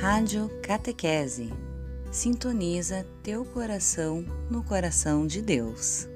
Rádio 0.00 0.48
Catequese. 0.62 1.52
Sintoniza 2.12 3.04
teu 3.24 3.44
coração 3.44 4.24
no 4.48 4.62
coração 4.62 5.26
de 5.26 5.42
Deus. 5.42 6.08